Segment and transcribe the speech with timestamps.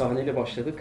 [0.00, 0.80] Sahneyle başladık.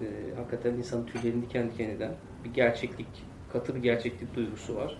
[0.00, 0.04] Ee,
[0.36, 2.12] hakikaten insanın tüylerini diken diken eden
[2.44, 3.06] bir gerçeklik,
[3.52, 4.98] katı bir gerçeklik duygusu var.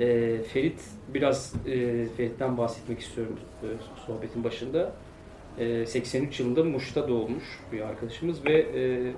[0.00, 3.66] Ee, Ferit, biraz e, Ferit'ten bahsetmek istiyorum e,
[4.06, 4.92] sohbetin başında.
[5.58, 9.12] E, 83 yılında Muş'ta doğmuş bir arkadaşımız ve e,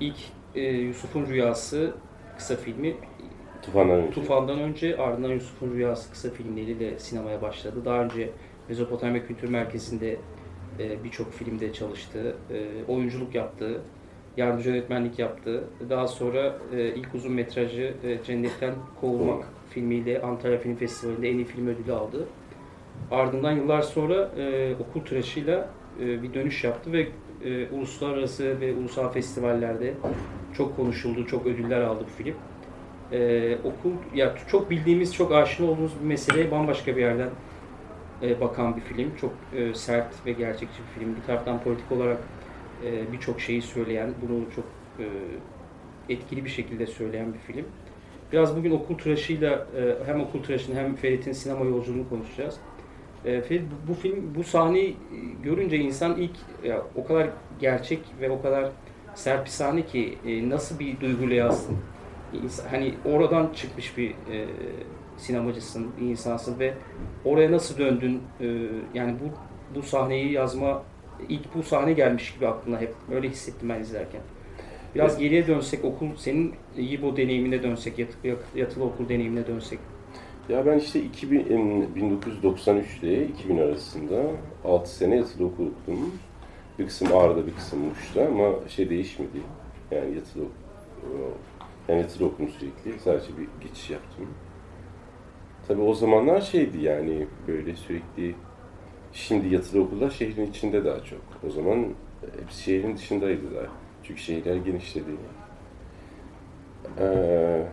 [0.00, 0.18] ilk
[0.54, 1.94] e, Yusuf'un Rüyası
[2.36, 2.96] kısa filmi
[3.62, 4.10] Tufandan önce.
[4.10, 7.84] Tufan'dan önce ardından Yusuf'un Rüyası kısa filmleriyle sinemaya başladı.
[7.84, 8.30] Daha önce
[8.68, 10.16] Mezopotamya Kültür Merkezi'nde
[10.78, 13.80] e, birçok filmde çalıştı, e, oyunculuk yaptı,
[14.36, 15.64] yardımcı yönetmenlik yaptı.
[15.90, 21.44] Daha sonra e, ilk uzun metrajı e, Cennetten Kovulmak filmiyle Antalya Film Festivali'nde en iyi
[21.44, 22.26] film ödülü aldı.
[23.10, 25.70] Ardından yıllar sonra e, okul tıraşıyla
[26.00, 27.08] e, bir dönüş yaptı ve
[27.44, 29.94] e, uluslararası ve ulusal festivallerde
[30.56, 32.34] çok konuşuldu, çok ödüller aldı bu film.
[33.12, 37.28] E, okul, ya çok bildiğimiz, çok aşina olduğumuz bir meseleye bambaşka bir yerden
[38.22, 39.16] e, bakan bir film.
[39.20, 41.16] Çok e, sert ve gerçekçi bir film.
[41.16, 42.18] Bir taraftan politik olarak
[42.84, 44.64] e, birçok şeyi söyleyen, bunu çok
[46.08, 47.64] etkili bir şekilde söyleyen bir film.
[48.32, 49.66] Biraz bugün okul tıraşıyla
[50.06, 52.56] hem okul tıraşını hem Ferit'in sinema yolculuğunu konuşacağız.
[53.22, 54.96] Ferit bu, film, bu sahneyi
[55.42, 57.28] görünce insan ilk ya, o kadar
[57.60, 58.70] gerçek ve o kadar
[59.14, 61.54] sert bir sahne ki nasıl bir duyguyla?
[62.42, 64.14] İnsan- hani oradan çıkmış bir
[65.16, 66.74] sinemacısın, bir insansın ve
[67.24, 68.22] oraya nasıl döndün?
[68.40, 68.46] E,
[68.94, 69.24] yani bu
[69.78, 70.82] bu sahneyi yazma
[71.28, 74.20] ilk bu sahne gelmiş gibi aklına hep öyle hissettim ben izlerken.
[74.94, 75.20] Biraz Evet.
[75.20, 79.78] geriye dönsek okul senin İbo deneyimine dönsek yatılı, yatılı okul deneyimine dönsek.
[80.48, 84.22] Ya ben işte 2000, 1993 ile 2000 arasında
[84.64, 86.14] 6 sene yatılı okul okudum.
[86.78, 89.38] Bir kısım Ağrı'da, bir kısım Muş'ta ama şey değişmedi.
[89.90, 90.44] Yani yatılı
[91.88, 93.00] yani yatılı okudum sürekli.
[93.00, 94.26] Sadece bir geçiş yaptım.
[95.68, 98.34] Tabii o zamanlar şeydi yani böyle sürekli
[99.12, 101.20] şimdi yatılı okullar şehrin içinde daha çok.
[101.46, 101.86] O zaman
[102.40, 103.66] hepsi şehrin dışındaydı daha.
[104.02, 105.10] Çünkü şehirler genişledi.
[106.98, 107.66] Ee,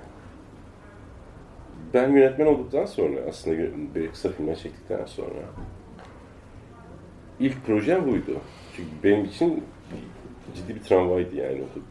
[1.94, 3.58] ben yönetmen olduktan sonra aslında
[3.96, 5.40] bir kısa filmler çektikten sonra
[7.40, 8.38] ilk projem buydu.
[8.76, 9.64] Çünkü benim için
[10.56, 11.82] ciddi bir tramvaydı yani okul.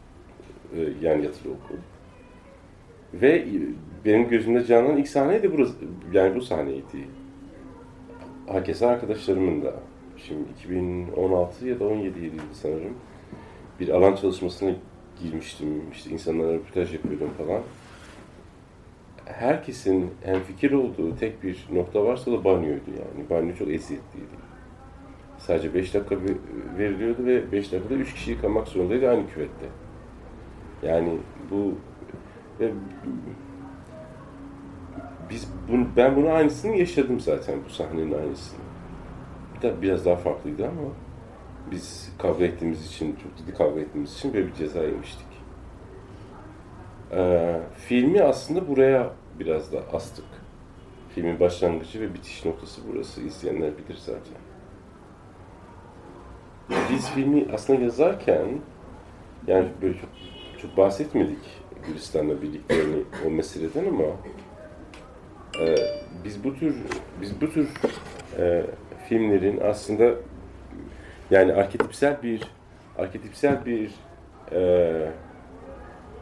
[0.77, 1.77] Ee, yani yatılı okul.
[3.15, 3.47] Ve
[4.05, 5.75] benim gözümde canlanan ilk sahne de burası,
[6.13, 7.09] yani bu sahneydi.
[8.47, 9.75] Herkese arkadaşlarımın da.
[10.17, 12.95] Şimdi 2016 ya da 17 yılıydı sanırım.
[13.81, 14.71] Bir alan çalışmasına
[15.23, 15.83] girmiştim.
[15.93, 17.63] İşte insanlara röportaj yapıyordum falan
[19.25, 23.31] herkesin hemfikir olduğu tek bir nokta varsa da banyoydu yani.
[23.31, 24.43] Banyo çok eziyetliydi.
[25.39, 29.67] Sadece 5 dakika bir- veriliyordu ve 5 dakikada 3 kişi yıkamak zorundaydı aynı küvette.
[30.83, 31.09] Yani
[31.51, 31.75] bu
[32.61, 32.71] ve
[35.33, 38.61] biz bunu, ben bunu aynısını yaşadım zaten bu sahnenin aynısını.
[39.61, 40.89] Tabii biraz daha farklıydı ama
[41.71, 45.27] biz kavga ettiğimiz için, çok ciddi kavga ettiğimiz için böyle bir ceza yemiştik.
[47.13, 50.25] Ee, filmi aslında buraya biraz da astık.
[51.15, 53.21] Filmin başlangıcı ve bitiş noktası burası.
[53.21, 54.39] İzleyenler bilir zaten.
[56.91, 58.47] biz filmi aslında yazarken
[59.47, 60.11] yani böyle çok,
[60.63, 64.05] çok bahsetmedik Gülistan'la birlikte yani o meseleden ama
[65.61, 65.77] e,
[66.25, 66.77] biz bu tür
[67.21, 67.69] biz bu tür
[68.39, 68.63] e,
[69.09, 70.15] filmlerin aslında
[71.31, 72.43] yani arketipsel bir
[72.99, 73.91] arketipsel bir
[74.53, 75.13] e,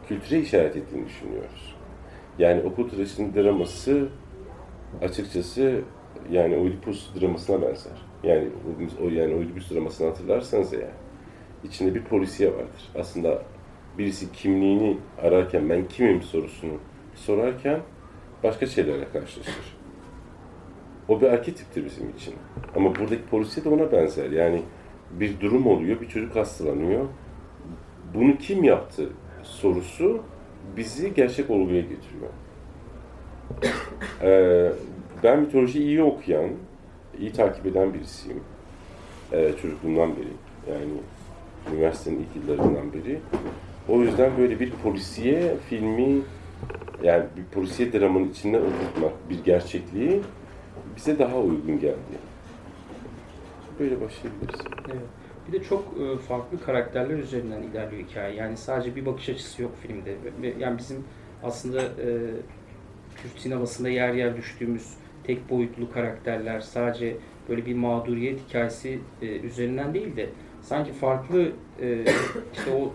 [0.07, 1.75] kültüre işaret ettiğini düşünüyoruz.
[2.39, 4.07] Yani okul tıraşının draması
[5.01, 5.81] açıkçası
[6.31, 7.91] yani Oedipus dramasına benzer.
[8.23, 8.47] Yani
[9.03, 10.89] o yani Oedipus dramasını hatırlarsanız eğer
[11.63, 12.91] içinde bir polisiye vardır.
[12.95, 13.43] Aslında
[13.97, 16.73] birisi kimliğini ararken ben kimim sorusunu
[17.15, 17.79] sorarken
[18.43, 19.77] başka şeylerle karşılaşır.
[21.07, 22.33] O bir arketiptir bizim için.
[22.75, 24.31] Ama buradaki polisiye de ona benzer.
[24.31, 24.61] Yani
[25.11, 27.05] bir durum oluyor, bir çocuk hastalanıyor.
[28.13, 29.09] Bunu kim yaptı
[29.43, 30.23] sorusu
[30.77, 32.29] bizi gerçek olguya getiriyor.
[34.23, 34.71] Ee,
[35.23, 36.49] ben mitoloji iyi okuyan,
[37.19, 38.39] iyi takip eden birisiyim.
[39.31, 40.27] Ee, çocukluğumdan beri.
[40.73, 40.91] Yani
[41.73, 43.19] üniversitenin ilk yıllarından beri.
[43.89, 46.21] O yüzden böyle bir polisiye filmi,
[47.03, 50.21] yani bir polisiye dramın içinde oturtmak, bir gerçekliği
[50.95, 52.17] bize daha uygun geldi.
[53.79, 54.59] Böyle başlayabiliriz.
[54.91, 55.03] Evet.
[55.47, 58.35] Bir de çok e, farklı karakterler üzerinden ilerliyor hikaye.
[58.35, 60.15] Yani sadece bir bakış açısı yok filmde.
[60.59, 61.03] Yani bizim
[61.43, 62.07] aslında e,
[63.21, 64.93] Türk sinemasında yer yer düştüğümüz
[65.23, 67.17] tek boyutlu karakterler sadece
[67.49, 70.29] böyle bir mağduriyet hikayesi e, üzerinden değil de
[70.61, 72.05] sanki farklı e,
[72.53, 72.93] işte o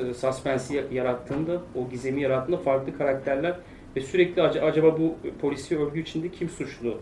[0.00, 3.56] e, suspense'i yarattığında, o gizemi yarattığında farklı karakterler
[3.96, 6.98] ve sürekli ac- acaba bu polisi örgü içinde kim suçlu?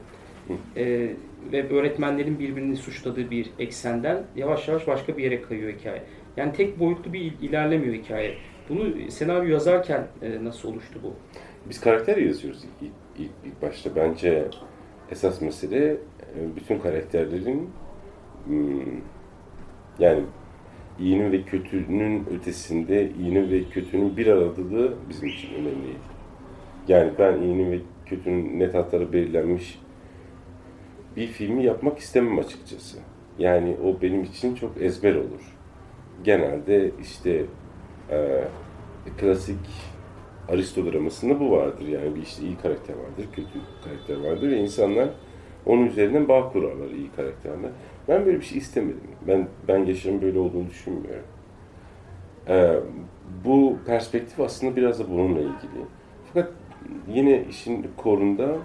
[0.77, 1.11] E,
[1.53, 6.03] ve öğretmenlerin birbirini suçladığı bir eksenden yavaş yavaş başka bir yere kayıyor hikaye.
[6.37, 8.35] Yani tek boyutlu bir il- ilerlemiyor hikaye.
[8.69, 11.15] Bunu senaryo yazarken e, nasıl oluştu bu?
[11.69, 13.97] Biz karakter yazıyoruz ilk, ilk, ilk, başta.
[13.97, 14.49] Bence
[15.11, 15.97] esas mesele e,
[16.57, 17.71] bütün karakterlerin
[19.99, 20.23] yani
[20.99, 26.13] iyinin ve kötünün ötesinde iyinin ve kötünün bir aradılığı bizim için önemliydi.
[26.89, 29.79] Yani ben iyinin ve kötünün net hatları belirlenmiş
[31.17, 32.99] bir filmi yapmak istemem açıkçası.
[33.39, 35.57] Yani o benim için çok ezber olur.
[36.25, 37.45] Genelde işte
[38.11, 38.45] e,
[39.19, 39.59] klasik
[40.49, 41.89] Aristo dramasında bu vardır.
[41.89, 45.09] Yani bir işte iyi karakter vardır, kötü karakter vardır ve insanlar
[45.67, 47.69] onun üzerinden bağ kurarlar iyi karakterle.
[48.09, 49.01] Ben böyle bir şey istemedim.
[49.29, 51.25] Ben ben Yaşar'ın böyle olduğunu düşünmüyorum.
[52.49, 52.81] Ee,
[53.45, 55.87] bu perspektif aslında biraz da bununla ilgili.
[56.27, 56.53] Fakat
[57.09, 58.57] yine işin korunda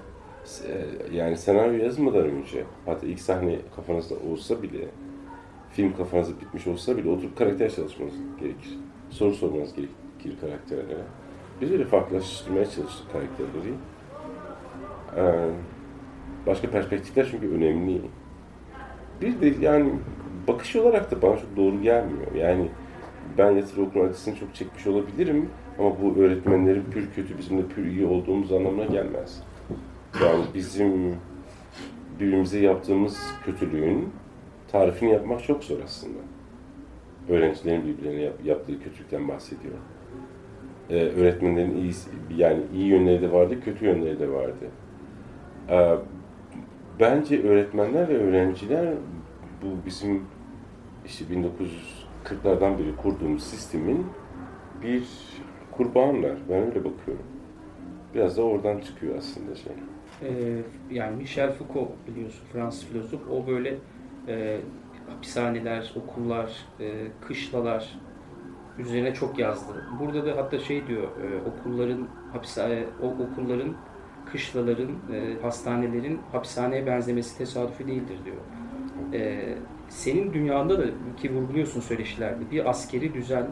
[0.68, 4.88] e, yani senaryo yazmadan önce hatta ilk sahne kafanızda olsa bile
[5.72, 8.80] film kafanızda bitmiş olsa bile oturup karakter çalışmanız gerekir.
[9.10, 11.04] Soru sormanız gerekir karakterlere.
[11.62, 13.74] Biz öyle farklılaştırmaya çalıştık karakterleri.
[15.18, 15.50] Ee,
[16.48, 18.02] başka perspektifler çünkü önemli.
[19.22, 19.90] Bir de yani
[20.48, 22.36] bakış olarak da bana çok doğru gelmiyor.
[22.36, 22.68] Yani
[23.38, 25.50] ben yatırı okuma acısını çok çekmiş olabilirim
[25.80, 29.44] ama bu öğretmenlerin pür kötü bizim de pür iyi olduğumuz anlamına gelmez.
[30.24, 31.16] Yani bizim
[32.20, 34.10] birbirimize yaptığımız kötülüğün
[34.72, 36.18] tarifini yapmak çok zor aslında.
[37.30, 39.74] Öğrencilerin birbirlerine yap- yaptığı kötülükten bahsediyor.
[40.90, 41.94] Ee, öğretmenlerin iyi,
[42.38, 44.66] yani iyi yönleri de vardı, kötü yönleri de vardı.
[45.70, 45.96] Ee,
[47.00, 48.94] bence öğretmenler ve öğrenciler
[49.62, 50.24] bu bizim
[51.06, 51.26] işte
[52.26, 54.08] 1940'lardan beri kurduğumuz sistemin
[54.84, 55.08] bir
[55.72, 56.36] kurbanlar.
[56.50, 57.26] Ben öyle bakıyorum.
[58.16, 59.74] Biraz da oradan çıkıyor aslında şey.
[60.24, 60.62] Ee,
[60.92, 63.22] yani Michel Foucault biliyorsun Fransız filozof.
[63.32, 63.78] O böyle
[64.28, 64.60] e,
[65.10, 68.00] hapishaneler, okullar, e, kışlalar
[68.80, 69.86] üzerine çok yazdı.
[70.00, 73.76] Burada da hatta şey diyor, e, okulların hapishane, o okulların,
[74.32, 78.38] kışlaların, e, hastanelerin hapishaneye benzemesi tesadüfi değildir diyor.
[79.14, 79.40] E,
[79.90, 80.84] senin dünyanda da
[81.18, 83.48] ki vurguluyorsun söyleşilerde bir askeri düzen,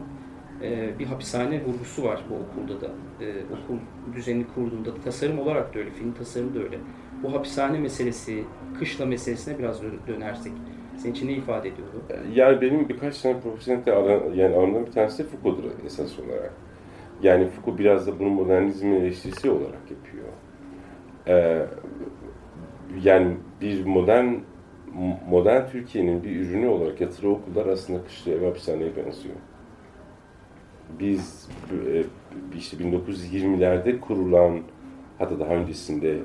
[0.62, 2.86] e, bir hapishane vurgusu var bu okulda da.
[3.20, 3.78] E, okul
[4.16, 6.78] düzenini kurduğunda da tasarım olarak da öyle, film tasarımı da öyle.
[7.22, 8.44] Bu hapishane meselesi,
[8.78, 10.52] kışla meselesine biraz dön- dönersek
[10.96, 12.02] senin için ne ifade ediyordu?
[12.34, 16.52] Yani benim birkaç tane profesyonel alan, yani alanımdan bir tanesi de Foucault'dur esas olarak.
[17.22, 20.24] Yani Foucault biraz da bunu modernizmin eleştirisi olarak yapıyor.
[21.28, 21.66] Ee,
[23.02, 24.34] yani bir modern
[25.28, 29.34] modern Türkiye'nin bir ürünü olarak yatılı okullar aslında kışlaya ve hapishaneye benziyor.
[31.00, 32.04] Biz e,
[32.58, 34.60] işte 1920'lerde kurulan
[35.18, 36.18] hatta daha öncesinde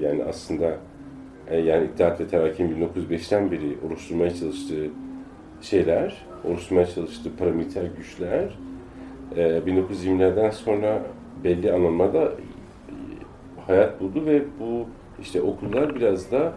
[0.00, 0.76] yani aslında
[1.48, 4.90] e, yani İttihat ve Terakki'nin 1905'ten beri oluşturmaya çalıştığı
[5.60, 8.58] şeyler, oluşturmaya çalıştığı paramiliter güçler
[9.36, 11.02] e, 1920'lerden sonra
[11.44, 12.32] belli anlamda e,
[13.66, 14.86] hayat buldu ve bu
[15.20, 16.52] işte okullar biraz da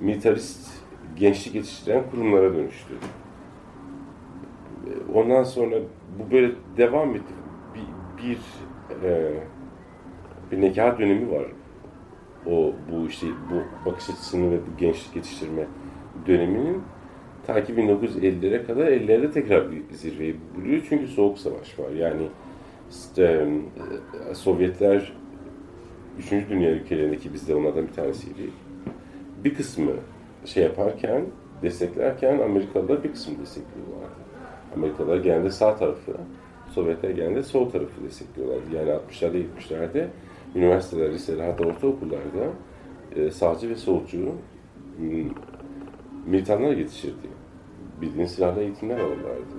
[0.00, 0.82] militarist
[1.16, 2.94] gençlik yetiştiren kurumlara dönüştü.
[5.14, 5.76] Ondan sonra
[6.18, 7.34] bu böyle devam etti.
[7.74, 8.38] Bir, bir,
[9.08, 9.32] e,
[10.52, 11.46] bir nekah dönemi var.
[12.46, 15.66] O bu işte bu bakış açısını ve bu gençlik yetiştirme
[16.26, 16.82] döneminin
[17.46, 20.82] ta ki 1950'lere kadar 50'lerde tekrar bir zirveyi buluyor.
[20.88, 21.90] Çünkü soğuk savaş var.
[21.90, 22.28] Yani
[22.90, 23.48] işte,
[24.30, 25.12] e, Sovyetler
[26.18, 26.30] 3.
[26.50, 28.50] Dünya ülkelerindeki biz de onlardan bir tanesiydi.
[29.44, 29.92] Bir kısmı
[30.44, 31.24] şey yaparken,
[31.62, 34.22] desteklerken Amerikalılar bir kısmı destekliyorlardı.
[34.76, 36.12] Amerikalılar genelde sağ tarafı,
[36.70, 38.76] Sovyetler genelde sol tarafı destekliyorlardı.
[38.76, 40.06] Yani 60'larda 70'lerde
[40.54, 42.46] üniversiteler, liseler hatta ortaokullarda
[43.16, 44.18] e, sağcı ve solcu
[44.98, 45.24] m,
[46.26, 47.28] militanlar yetişirdi.
[48.00, 49.54] Bildiğin silahlı eğitimler alırlardı.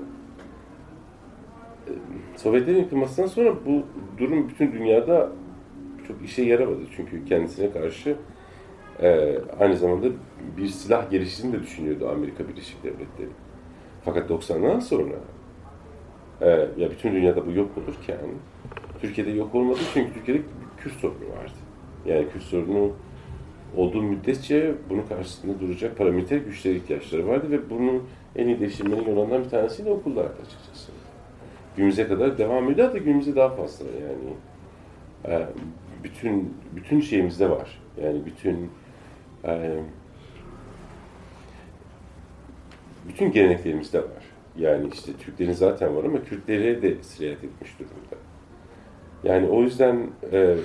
[1.88, 1.92] E,
[2.38, 3.84] Sovyetlerin yıkılmasından sonra bu
[4.18, 5.32] durum bütün dünyada
[6.08, 6.82] çok işe yaramadı.
[6.96, 8.16] Çünkü kendisine karşı
[9.02, 10.08] e, aynı zamanda
[10.58, 13.30] bir silah geliştiğini de düşünüyordu Amerika Birleşik Devletleri.
[14.06, 15.16] Fakat 90'dan sonra
[16.42, 18.18] e, ya bütün dünyada bu yok olurken
[19.02, 20.42] Türkiye'de yok olmadı çünkü Türkiye'de
[20.78, 21.54] Kürt sorunu vardı.
[22.06, 22.92] Yani Kürt sorunu
[23.78, 28.02] olduğu müddetçe bunun karşısında duracak paramiliter güçlere ihtiyaçları vardı ve bunu
[28.36, 30.92] en iyi değiştirmenin yollarından bir tanesi de okullarda açıkçası.
[31.78, 34.34] Günümüze kadar devam ediyor da günümüzde daha fazla yani.
[36.04, 37.82] Bütün bütün şeyimizde var.
[38.02, 38.72] Yani bütün
[39.46, 39.80] e,
[43.08, 44.24] bütün geleneklerimizde var.
[44.58, 48.24] Yani işte Türklerin zaten var ama Kürtlere de sirayet etmiş durumda.
[49.24, 50.58] Yani o yüzden e,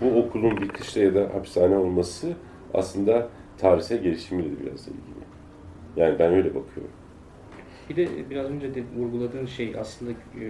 [0.00, 2.32] bu okulun bir ya da hapishane olması
[2.74, 3.28] aslında
[3.58, 5.24] tarihsel gelişimiyle de biraz da ilgili.
[5.96, 6.92] Yani ben öyle bakıyorum.
[7.90, 10.44] Bir de biraz önce de vurguladığın şey aslında e,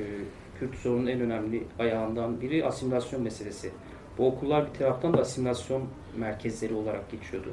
[0.64, 3.71] Kürt sorunun en önemli ayağından biri asimilasyon meselesi.
[4.18, 5.83] Bu okullar bir taraftan da asimilasyon
[6.16, 7.49] merkezleri olarak geçiyordu.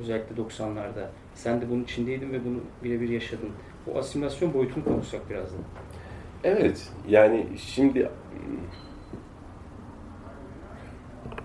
[0.00, 1.06] Özellikle 90'larda.
[1.34, 3.48] Sen de bunun içindeydin ve bunu birebir yaşadın.
[3.92, 5.60] O asimilasyon boyutunu konuşsak birazdan.
[6.44, 8.10] Evet, yani şimdi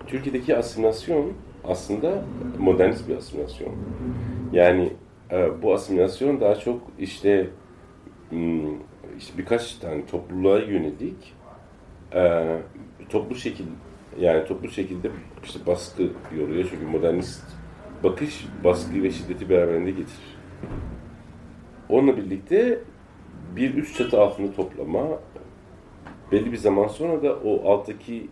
[0.06, 1.32] Türkiye'deki asimilasyon
[1.64, 2.24] aslında
[2.58, 3.74] modernist bir asimilasyon.
[4.52, 4.92] Yani
[5.30, 7.50] e, bu asimilasyon daha çok işte,
[8.30, 8.87] hmm,
[9.18, 11.34] işte birkaç tane topluluğa yönelik
[12.14, 12.56] e,
[13.08, 13.64] toplu şekil
[14.20, 15.10] yani toplu şekilde
[15.44, 16.02] işte baskı
[16.38, 17.44] yoruyor çünkü modernist
[18.04, 20.38] bakış baskıyı ve şiddeti beraberinde getirir.
[21.88, 22.80] Onunla birlikte
[23.56, 25.06] bir üst çatı altında toplama
[26.32, 28.28] belli bir zaman sonra da o alttaki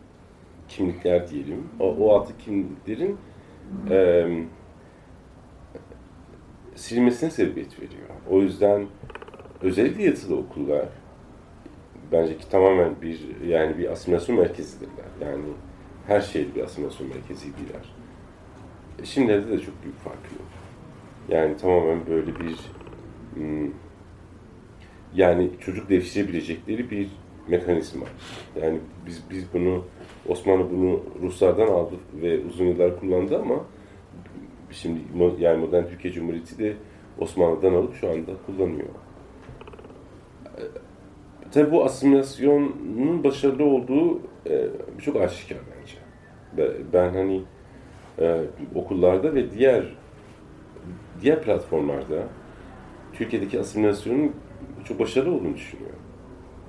[0.69, 3.19] kimlikler diyelim, o, o alttaki kimliklerin
[3.91, 4.27] e,
[6.75, 8.09] silmesine sebebiyet veriyor.
[8.31, 8.87] O yüzden
[9.67, 10.89] özellikle yatılı okullar
[12.13, 15.07] bence ki tamamen bir yani bir asimilasyon merkezidirler.
[15.21, 15.45] Yani
[16.07, 17.95] her şeyde bir asimilasyon merkeziydiler.
[19.03, 20.49] E, şimdilerde de çok büyük farkı yok.
[21.29, 22.57] Yani tamamen böyle bir
[23.35, 23.71] hmm,
[25.15, 27.09] yani çocuk devşirebilecekleri bir
[27.49, 28.07] mekanizma.
[28.63, 29.85] Yani biz biz bunu
[30.29, 33.65] Osmanlı bunu Ruslardan aldı ve uzun yıllar kullandı ama
[34.71, 35.01] şimdi
[35.39, 36.77] yani modern Türkiye Cumhuriyeti de
[37.19, 38.89] Osmanlı'dan alıp şu anda kullanıyor.
[41.57, 44.69] Tabii bu asimilasyonun başarılı olduğu e,
[45.03, 45.97] çok aşikar bence.
[46.57, 47.43] Ben, ben hani
[48.19, 48.41] e,
[48.75, 49.85] okullarda ve diğer
[51.21, 52.23] diğer platformlarda
[53.13, 54.33] Türkiye'deki asimilasyonun
[54.85, 55.99] çok başarılı olduğunu düşünüyorum.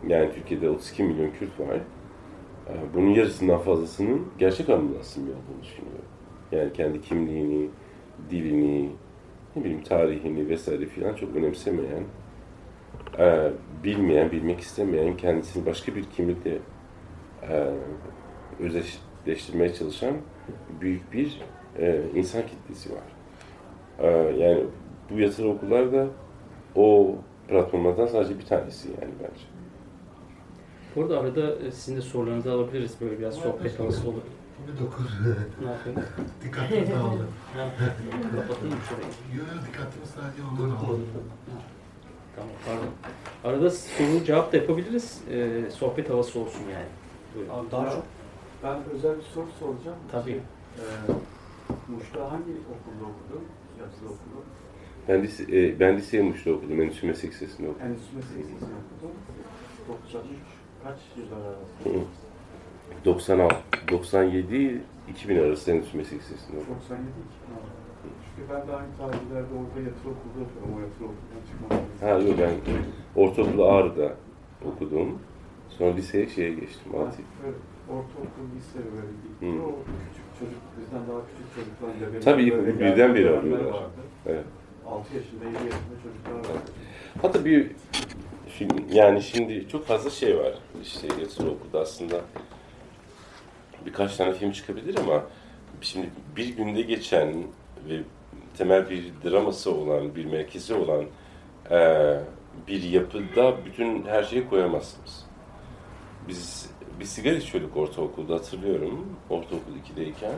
[0.08, 1.75] Yani Türkiye'de 32 milyon Kürt var.
[2.67, 6.06] E, bunun yarısından fazlasının gerçek anlamda asimile olduğunu düşünüyorum.
[6.51, 7.70] Yani kendi kimliğini,
[8.29, 8.89] dilini,
[9.56, 12.03] ne bileyim tarihini vesaire filan çok önemsemeyen,
[13.20, 13.51] e,
[13.84, 16.58] bilmeyen, bilmek istemeyen, kendisini başka bir kimlikle
[17.50, 17.74] e,
[18.60, 20.13] özdeşleştirmeye çalışan
[20.82, 21.42] büyük bir
[21.80, 23.04] e, insan kitlesi var.
[24.00, 24.63] E, yani
[25.10, 26.08] bu yatılı okullar da
[26.75, 27.16] o
[27.48, 29.44] platformlardan sadece bir tanesi yani bence.
[30.96, 33.01] Bu arada arada e, sizin de sorularınızı alabiliriz.
[33.01, 34.22] Böyle biraz sohbet havası olur.
[34.66, 35.06] Şimdi dokuz.
[35.63, 36.04] Ne yapıyorsun?
[36.44, 37.24] Dikkatimiz dağıldı.
[37.24, 39.38] Mı şurayı?
[39.38, 41.00] Yok dikkatimiz sadece ondan aldı.
[42.38, 42.89] Tamam pardon.
[43.44, 45.22] Arada soru cevap da yapabiliriz.
[45.32, 46.86] Ee, sohbet havası olsun yani.
[47.36, 47.53] Buyurun.
[47.53, 48.03] Abi daha çok
[48.63, 49.98] ben özel bir soru soracağım.
[50.12, 50.32] Tabii.
[50.32, 50.82] Ee,
[51.91, 53.46] Muş'ta hangi okulda okudun?
[53.79, 54.41] Yatılı okulda.
[55.08, 56.82] Ben, lise, e, ben liseyi Muş'ta okudum.
[56.82, 57.88] Endüstri Meslek Lisesi'nde okudum.
[57.88, 59.12] Endüstri Meslek okudun.
[59.88, 60.25] 93
[60.84, 62.06] kaç yıllar arası?
[63.06, 63.56] 96,
[63.91, 66.75] 97, 2000 arası Endüstri Meslek Lisesi'nde okudum.
[66.75, 67.65] 97 2006.
[67.67, 67.76] Çünkü
[68.50, 70.72] ben de aynı tarihlerde orada yatılı okulda okuyorum.
[70.75, 71.86] O yatılı okuldan çıkmadım.
[72.01, 72.54] Ha yok ben
[73.22, 74.13] ortaokulu Ağrı'da
[74.66, 75.20] okudum.
[75.70, 76.92] Sonra liseye şeye geçtim.
[76.92, 77.24] Fatih.
[77.44, 77.58] Böyle
[77.89, 79.46] ortaokul, lise böyle gitti.
[79.46, 79.63] Hı.
[79.63, 79.75] O
[80.10, 82.22] küçük çocuk, bizden daha küçük çocuklar.
[82.22, 83.72] Tabii, böyle birden beri geldi, alıyorlar.
[83.72, 84.01] vardı.
[84.25, 84.46] Evet.
[84.88, 86.62] 6 yaşında, 7 yaşında çocuklar var.
[87.22, 87.72] Hatta bir
[88.48, 90.54] film, yani şimdi çok fazla şey var.
[90.84, 92.22] İşte yatılı okulda aslında
[93.86, 95.24] birkaç tane film çıkabilir ama
[95.82, 97.34] şimdi bir günde geçen
[97.89, 98.01] ve
[98.57, 101.05] temel bir draması olan, bir merkezi olan
[101.71, 102.19] eee,
[102.67, 105.25] bir yapıda bütün her şeyi koyamazsınız.
[106.27, 109.05] Biz bir sigara içiyorduk ortaokulda hatırlıyorum.
[109.29, 110.33] Ortaokul 2'deyken.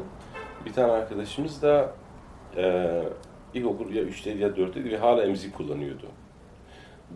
[0.65, 1.95] Bir tane arkadaşımız da
[2.57, 3.03] eee
[3.53, 6.05] ilkokul ya 3'te ya 4'teydi ve hala emzik kullanıyordu.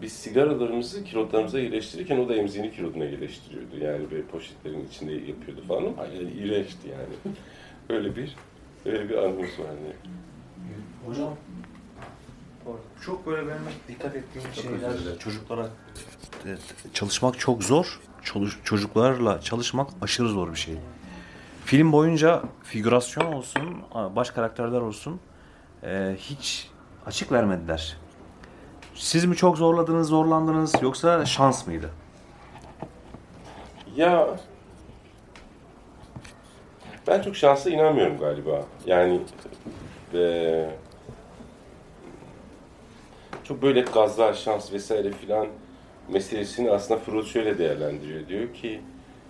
[0.02, 3.78] Biz sigaralarımızı kilotlarımıza yerleştirirken o da emziğini kiloduna yerleştiriyordu.
[3.82, 5.84] Yani böyle poşetlerin içinde yapıyordu falan.
[5.84, 7.36] Yani iğrençti yani.
[7.90, 8.36] Öyle bir
[8.86, 9.68] öyle bir anımız var.
[9.68, 9.94] Yani.
[11.08, 11.30] Hocam
[13.06, 15.68] çok böyle benim dikkat ettiğim şeyler çocuklara
[16.46, 16.60] evet,
[16.94, 18.00] çalışmak çok zor.
[18.24, 20.76] Çalış- çocuklarla çalışmak aşırı zor bir şey.
[21.66, 23.82] Film boyunca figürasyon olsun,
[24.16, 25.20] baş karakterler olsun
[25.84, 26.70] e, hiç
[27.06, 27.98] açık vermediler.
[28.96, 31.90] Siz mi çok zorladınız, zorlandınız yoksa şans mıydı?
[33.96, 34.28] Ya
[37.08, 38.66] ben çok şansa inanmıyorum galiba.
[38.86, 39.22] Yani
[40.14, 40.76] eee,
[43.44, 45.48] çok böyle gazlar, şans vesaire filan
[46.10, 48.28] meselesini aslında Freud şöyle değerlendiriyor.
[48.28, 48.82] Diyor ki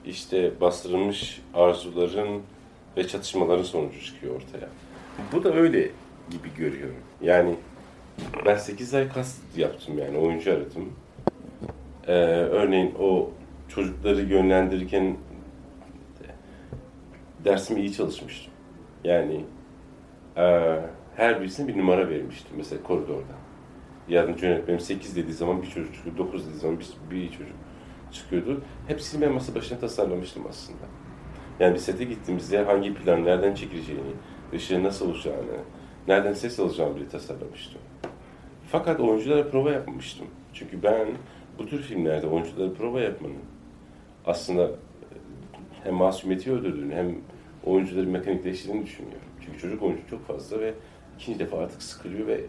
[0.05, 2.41] işte bastırılmış arzuların
[2.98, 4.70] ve çatışmaların sonucu çıkıyor ortaya.
[5.32, 5.79] Bu da öyle
[6.29, 7.00] gibi görüyorum.
[7.22, 7.55] Yani
[8.46, 10.93] ben 8 ay kas yaptım yani oyuncu aradım.
[12.08, 12.13] Ee,
[12.51, 13.29] örneğin o
[13.70, 15.17] çocukları yönlendirirken
[17.46, 18.53] dersime iyi çalışmıştım.
[19.03, 19.46] Yani
[20.38, 20.79] e,
[21.15, 23.42] her birisine bir numara vermiştim mesela koridorda.
[24.07, 27.55] Yardımcı yönetmenim 8 dediği zaman bir çocuk çıkıyor, 9 dediği zaman bir, bir çocuk
[28.12, 28.62] çıkıyordu.
[28.88, 30.86] Hepsini ben masa başına tasarlamıştım aslında.
[31.60, 34.12] Yani bir sete gittiğimizde hangi plan, nereden çekileceğini,
[34.53, 35.57] ışığın nasıl olacağını,
[36.07, 37.82] nereden ses alacağımı bile tasarlamıştım.
[38.71, 40.27] Fakat oyunculara prova yapmamıştım.
[40.54, 41.08] Çünkü ben
[41.60, 43.36] bu tür filmlerde oyunculara prova yapmanın
[44.25, 44.71] aslında
[45.84, 47.15] hem masumiyeti öldürdüğünü hem
[47.65, 49.27] oyuncuları mekanikleştirdiğini düşünüyorum.
[49.45, 50.73] Çünkü çocuk oyuncu çok fazla ve
[51.17, 52.41] ikinci defa artık sıkılıyor ve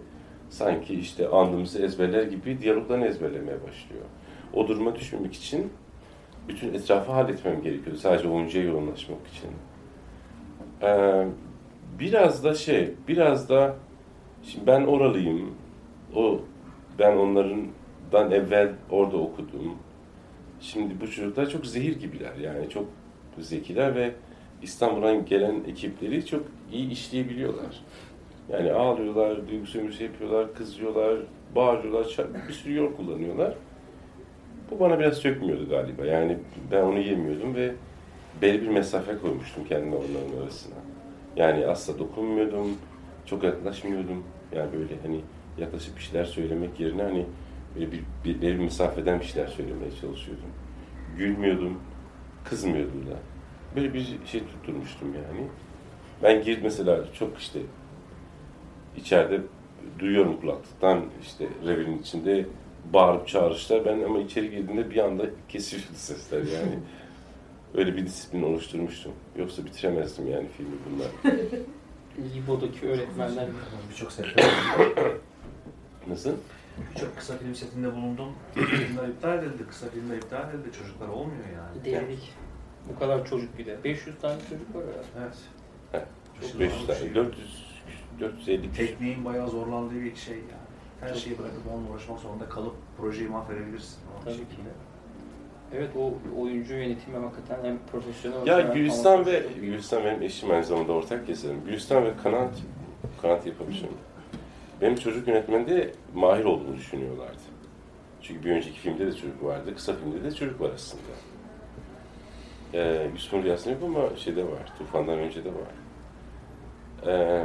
[0.54, 4.04] sanki işte andımızı ezberler gibi diyaloglarını ezberlemeye başlıyor.
[4.52, 5.72] O duruma düşmemek için
[6.48, 7.98] bütün etrafı halletmem gerekiyordu.
[7.98, 9.50] Sadece oyuncuya yoğunlaşmak için.
[10.82, 11.26] Ee,
[11.98, 13.76] biraz da şey, biraz da
[14.42, 15.54] şimdi ben oralıyım.
[16.16, 16.40] O
[16.98, 19.74] ben onlardan evvel orada okudum.
[20.60, 22.86] Şimdi bu çocuklar çok zehir gibiler yani çok
[23.38, 24.12] zekiler ve
[24.62, 27.80] İstanbul'dan gelen ekipleri çok iyi işleyebiliyorlar.
[28.52, 31.18] Yani ağlıyorlar, duygu sömürüsü yapıyorlar, kızıyorlar,
[31.54, 32.16] bağırıyorlar,
[32.48, 33.54] bir sürü yol kullanıyorlar.
[34.70, 36.04] Bu bana biraz sökmüyordu galiba.
[36.04, 36.38] Yani
[36.70, 37.74] ben onu yemiyordum ve
[38.42, 40.74] belli bir mesafe koymuştum kendime onların arasına.
[41.36, 42.78] Yani asla dokunmuyordum,
[43.26, 44.24] çok yaklaşmıyordum.
[44.54, 45.20] Yani böyle hani
[45.58, 47.26] yaklaşıp bir şeyler söylemek yerine hani
[47.74, 50.50] böyle bir, bir, bir mesafeden bir şeyler söylemeye çalışıyordum.
[51.18, 51.80] Gülmüyordum,
[52.44, 53.16] kızmıyordum da.
[53.76, 55.46] Böyle bir şey tutturmuştum yani.
[56.22, 57.60] Ben girdim mesela çok işte
[58.96, 59.40] içeride
[59.98, 62.46] duyuyorum kulaklıktan işte revinin içinde
[62.92, 63.84] bağırıp çağrışlar.
[63.84, 66.78] Ben ama içeri girdiğimde bir anda kesiliyordu sesler yani.
[67.74, 69.12] Öyle bir disiplin oluşturmuştum.
[69.36, 71.34] Yoksa bitiremezdim yani filmi bunlar.
[72.36, 73.48] İbo'daki öğretmenler
[73.90, 74.42] Birçok sette
[76.08, 76.30] Nasıl?
[76.94, 78.32] birçok kısa film setinde bulundum.
[78.54, 80.72] Filmler iptal edildi, kısa filmler iptal edildi.
[80.78, 81.84] Çocuklar olmuyor yani.
[81.84, 82.32] denedik.
[82.88, 83.84] Bu kadar çocuk bir de.
[83.84, 85.34] 500 tane çocuk var herhalde.
[85.92, 86.06] Evet.
[86.42, 87.63] İşte 500 tane, 400,
[88.20, 88.86] 450 kişi.
[88.86, 90.64] Tekniğin bayağı zorlandığı bir şey yani.
[91.00, 93.98] Her şeyi bırakıp onunla uğraşmak zorunda kalıp projeyi mahvedebilirsin.
[94.20, 94.54] O Tabii şekilde.
[94.56, 94.60] ki.
[95.74, 100.92] Evet o oyuncu yönetimi hakikaten hem profesyonel Ya Gülistan ve Gülistan benim eşim aynı zamanda
[100.92, 101.64] ortak yazarım.
[101.66, 102.50] Gülistan ve Kanat,
[103.22, 103.88] Kanat yapabilirim.
[104.80, 107.38] Benim çocuk yönetmende mahir olduğunu düşünüyorlardı.
[108.22, 111.02] Çünkü bir önceki filmde de çocuk vardı, kısa filmde de çocuk var aslında.
[112.74, 115.74] Ee, Yusuf'un rüyasında yok ama şeyde var, Tufan'dan önce de var.
[117.06, 117.44] Ee,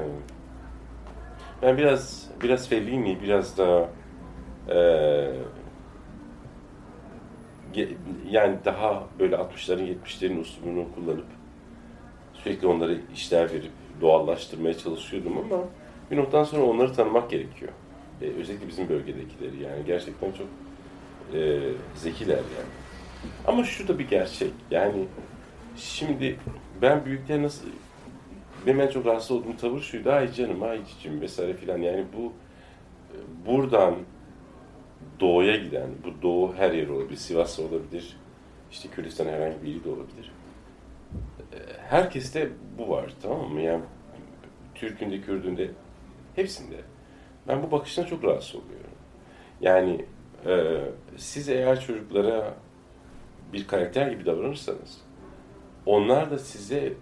[1.61, 3.89] ben biraz, biraz Fellini, biraz da
[7.73, 7.95] ge-
[8.29, 11.25] yani daha böyle 60'ların 70'lerin usulünü kullanıp
[12.33, 15.63] sürekli onlara işler verip doğallaştırmaya çalışıyordum ama
[16.11, 17.71] bir noktadan sonra onları tanımak gerekiyor.
[18.21, 20.47] Ee, özellikle bizim bölgedekileri yani gerçekten çok
[21.33, 21.59] e,
[21.95, 22.69] zekiler yani.
[23.47, 25.05] Ama şu da bir gerçek yani
[25.77, 26.39] şimdi
[26.81, 27.67] ben büyükler nasıl
[28.65, 32.33] benim en çok rahatsız olduğum tavır şuydu ay canım ay cicim vesaire filan yani bu
[33.45, 33.95] buradan
[35.19, 38.17] doğuya giden, bu doğu her yer olabilir, Sivas olabilir,
[38.71, 40.31] işte Kürdistan herhangi bir ili de olabilir.
[41.53, 41.57] Ee,
[41.89, 43.61] Herkeste bu var tamam mı?
[43.61, 43.83] Yani
[44.75, 45.71] Türk'ünde, Kürd'ünde,
[46.35, 46.75] hepsinde.
[47.47, 48.91] Ben bu bakıştan çok rahatsız oluyorum.
[49.61, 50.05] Yani
[50.45, 50.81] e,
[51.17, 52.53] siz eğer çocuklara
[53.53, 55.01] bir karakter gibi davranırsanız
[55.85, 56.93] onlar da size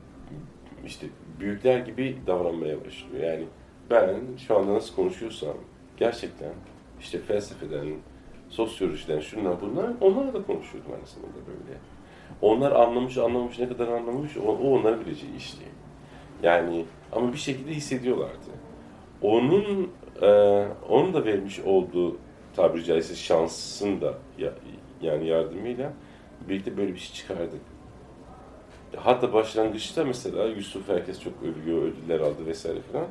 [0.85, 1.07] işte
[1.39, 3.23] büyükler gibi davranmaya başlıyor.
[3.23, 3.45] Yani
[3.89, 4.15] ben
[4.47, 5.57] şu anda nasıl konuşuyorsam
[5.97, 6.53] gerçekten
[6.99, 7.87] işte felsefeden,
[8.49, 11.77] sosyolojiden şunlar bunlar onlarla da konuşuyordum aynı zamanda böyle.
[12.41, 15.71] Onlar anlamış anlamamış ne kadar anlamış o, o onların bileceği iş değil.
[16.43, 18.51] Yani ama bir şekilde hissediyorlardı.
[19.21, 20.27] Onun e,
[20.89, 22.17] onun da vermiş olduğu
[22.55, 24.53] tabiri caizse şansın da ya,
[25.01, 25.93] yani yardımıyla
[26.49, 27.61] birlikte böyle bir şey çıkardık.
[28.95, 33.08] Hatta başlangıçta mesela Yusuf herkes çok övüyor, ödüller aldı vesaire falan.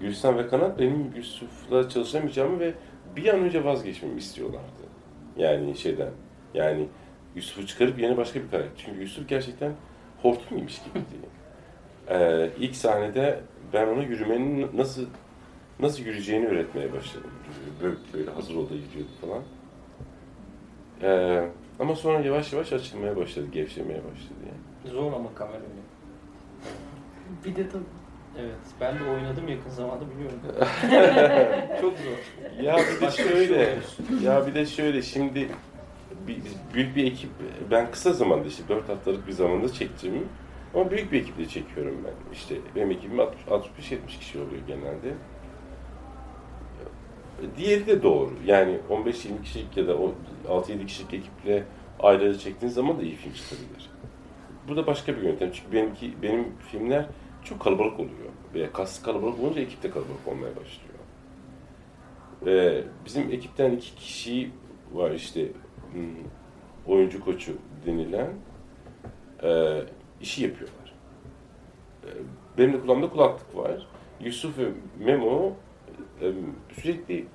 [0.00, 2.74] Gülsen ve Kanat benim Yusuf'la çalışamayacağımı ve
[3.16, 4.82] bir an önce vazgeçmemi istiyorlardı.
[5.36, 6.10] Yani şeyden,
[6.54, 6.88] yani
[7.34, 8.84] Yusuf'u çıkarıp yeni başka bir karakter.
[8.86, 9.72] Çünkü Yusuf gerçekten
[10.22, 11.06] hortum yemiş gibiydi.
[12.08, 13.40] Ee, ilk sahnede
[13.72, 15.06] ben ona yürümenin nasıl
[15.80, 17.30] nasıl yürüyeceğini öğretmeye başladım.
[17.82, 19.42] Böyle, böyle hazır oldu yürüyordu falan.
[21.02, 24.69] Ee, ama sonra yavaş yavaş açılmaya başladı, gevşemeye başladı yani.
[24.84, 25.82] Zor ama kamera öyle.
[27.44, 27.84] Bir de tabii.
[28.38, 28.54] Evet.
[28.80, 30.38] Ben de oynadım yakın zamanda biliyorum.
[31.80, 32.62] Çok zor.
[32.62, 33.78] Ya bir de Başka bir şey şöyle,
[34.22, 35.48] ya bir de şöyle şimdi
[36.26, 37.30] bir, biz büyük bir ekip,
[37.70, 40.28] ben kısa zamanda işte 4 haftalık bir zamanda çektim.
[40.74, 42.32] Ama büyük bir ekiple çekiyorum ben.
[42.32, 45.14] İşte benim ekibim 65-70 kişi oluyor genelde.
[47.56, 48.32] Diğeri de doğru.
[48.46, 50.14] Yani 15-20 kişilik ya da o
[50.48, 51.64] 6-7 kişilik ekiple
[52.00, 53.90] ayrı ayrı çektiğin zaman da iyi film çıkabilir.
[54.70, 55.50] Bu da başka bir yöntem.
[55.52, 57.06] Çünkü benimki, benim filmler
[57.44, 58.30] çok kalabalık oluyor.
[58.54, 60.94] Ve kas kalabalık olunca ekip de kalabalık olmaya başlıyor.
[62.46, 64.50] Ve bizim ekipten iki kişi
[64.92, 65.48] var işte
[65.92, 66.02] hmm,
[66.86, 67.52] oyuncu koçu
[67.86, 68.30] denilen
[69.42, 69.80] e,
[70.20, 70.94] işi yapıyorlar.
[72.04, 72.08] E,
[72.58, 73.86] benim de kulağımda kulaklık var.
[74.20, 75.52] Yusuf ve Memo
[76.22, 76.32] e,
[76.80, 77.26] sürekli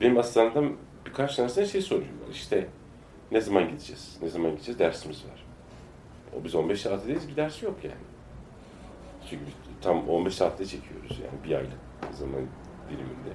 [0.00, 2.28] benim asistanımdan birkaç tanesine şey soruyorlar.
[2.32, 2.68] İşte
[3.32, 4.18] ne zaman gideceğiz?
[4.22, 4.78] Ne zaman gideceğiz?
[4.78, 5.43] Dersimiz var.
[6.40, 7.94] O biz 15 saatteyiz bir ders yok yani.
[9.30, 9.44] Çünkü
[9.80, 11.72] tam 15 saatte çekiyoruz yani bir aylık
[12.12, 12.40] zaman
[12.88, 13.32] diliminde.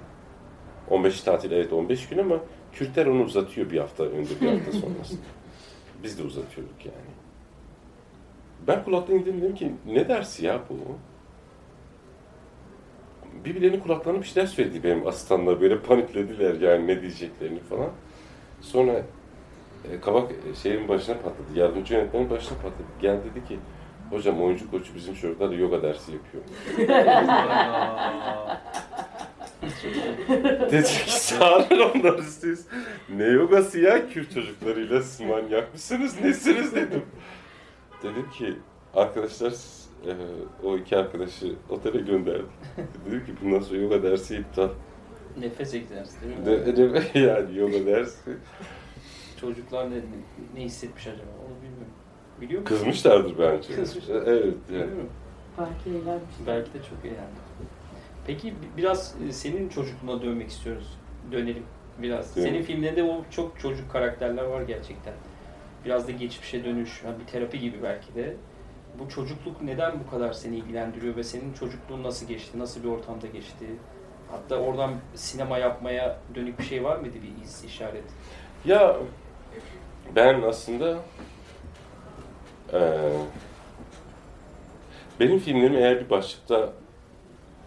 [0.90, 2.40] 15 tatil evet 15 gün ama
[2.74, 5.22] Kürtler onu uzatıyor bir hafta önce bir hafta sonrasında.
[6.04, 7.12] Biz de uzatıyorduk yani.
[8.68, 10.76] Ben kulaktan indim dedim ki ne dersi ya bu?
[13.46, 17.90] Birbirlerinin kulaklarına bir şeyler söyledi benim asistanlar böyle paniklediler yani ne diyeceklerini falan.
[18.62, 19.06] Sonra
[19.86, 22.88] e, kabak e, şeyin başına patladı, yardımcı yönetmenin başına patladı.
[23.02, 23.60] Gel dedi ki
[24.10, 26.44] hocam oyuncu koçu bizim çocuklar yoga dersi yapıyor.
[30.72, 32.68] Dedi ki çağırın onları siz.
[33.10, 37.02] Ne yogası ya Kürt çocuklarıyla siz manyak mısınız nesiniz dedim.
[38.04, 38.54] Dedim ki
[38.94, 40.12] arkadaşlar siz, e,
[40.64, 42.50] o iki arkadaşı otele gönderdim.
[43.06, 44.70] Dedim ki bundan sonra yoga dersi iptal.
[45.40, 46.46] Nefes egzersizi değil mi?
[46.46, 48.38] De, de, yani yoga dersi.
[49.42, 49.96] Çocuklar ne,
[50.56, 51.30] ne hissetmiş acaba?
[51.48, 51.94] Onu bilmiyorum.
[52.42, 52.76] Biliyor musun?
[52.76, 53.76] Kızmışlardır bence.
[53.76, 54.16] Kızmışlar.
[54.28, 54.90] Evet yani.
[55.58, 56.36] Belki eğlenmiş.
[56.48, 57.40] Belki de çok eğlendi.
[58.28, 60.98] Peki bi- biraz e, senin çocukluğuna dönmek istiyoruz.
[61.32, 61.64] Dönelim
[62.02, 62.36] biraz.
[62.36, 62.52] Dönelim.
[62.52, 65.14] Senin filmlerinde o çok çocuk karakterler var gerçekten.
[65.86, 68.36] Biraz da geçmişe dönüş, bir terapi gibi belki de.
[69.00, 73.28] Bu çocukluk neden bu kadar seni ilgilendiriyor ve senin çocukluğun nasıl geçti, nasıl bir ortamda
[73.28, 73.66] geçti?
[74.32, 78.04] Hatta oradan sinema yapmaya dönük bir şey var mıydı bir iz, işaret?
[78.66, 78.98] Ya
[80.16, 80.98] ben aslında
[82.74, 82.80] eee,
[85.20, 86.74] benim filmlerim eğer bir başlıkta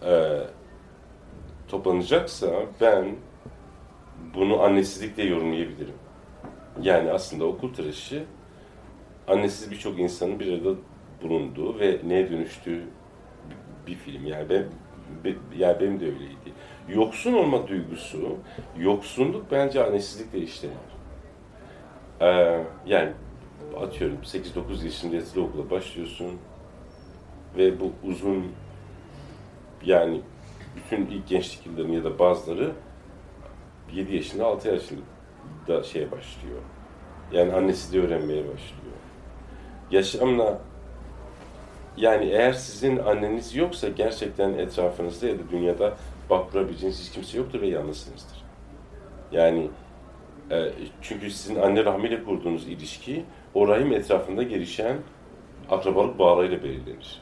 [0.05, 0.41] eee,
[1.67, 2.47] toplanacaksa
[2.81, 3.15] ben
[4.35, 5.93] bunu annesizlikle yorumlayabilirim.
[6.81, 8.23] Yani aslında okul tıraşı
[9.27, 10.75] annesiz birçok insanın bir arada
[11.23, 12.83] bulunduğu ve neye dönüştüğü
[13.87, 14.25] bir film.
[14.27, 14.65] Yani ben
[15.25, 16.53] be- yani benim de öyleydi.
[16.89, 18.37] Yoksun olma duygusu,
[18.79, 20.92] yoksunluk bence annesizlikle işlenir.
[22.21, 23.11] Ee, yani
[23.81, 26.39] atıyorum 8-9 yaşında yatılı okula başlıyorsun
[27.57, 28.51] ve bu uzun
[29.85, 30.21] yani
[30.75, 32.71] bütün ilk gençlik yıllarını ya da bazıları
[33.93, 36.59] 7 yaşında 6 yaşında şeye başlıyor.
[37.31, 38.93] Yani annesi de öğrenmeye başlıyor.
[39.91, 40.61] Yaşamla
[41.97, 45.97] yani eğer sizin anneniz yoksa gerçekten etrafınızda ya da dünyada
[46.29, 48.43] baktırabileceğiniz hiç kimse yoktur ve yalnızsınızdır.
[49.31, 49.69] Yani
[50.51, 54.97] e, çünkü sizin anne rahmiyle kurduğunuz ilişki o rahim etrafında gelişen
[55.69, 57.21] akrabalık bağlarıyla belirlenir.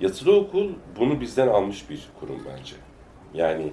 [0.00, 2.74] Yatılı okul bunu bizden almış bir kurum bence.
[3.34, 3.72] Yani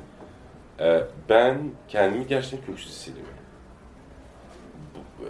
[0.79, 3.33] e, ben kendimi gerçekten köksüz hissediyorum.
[5.19, 5.29] E,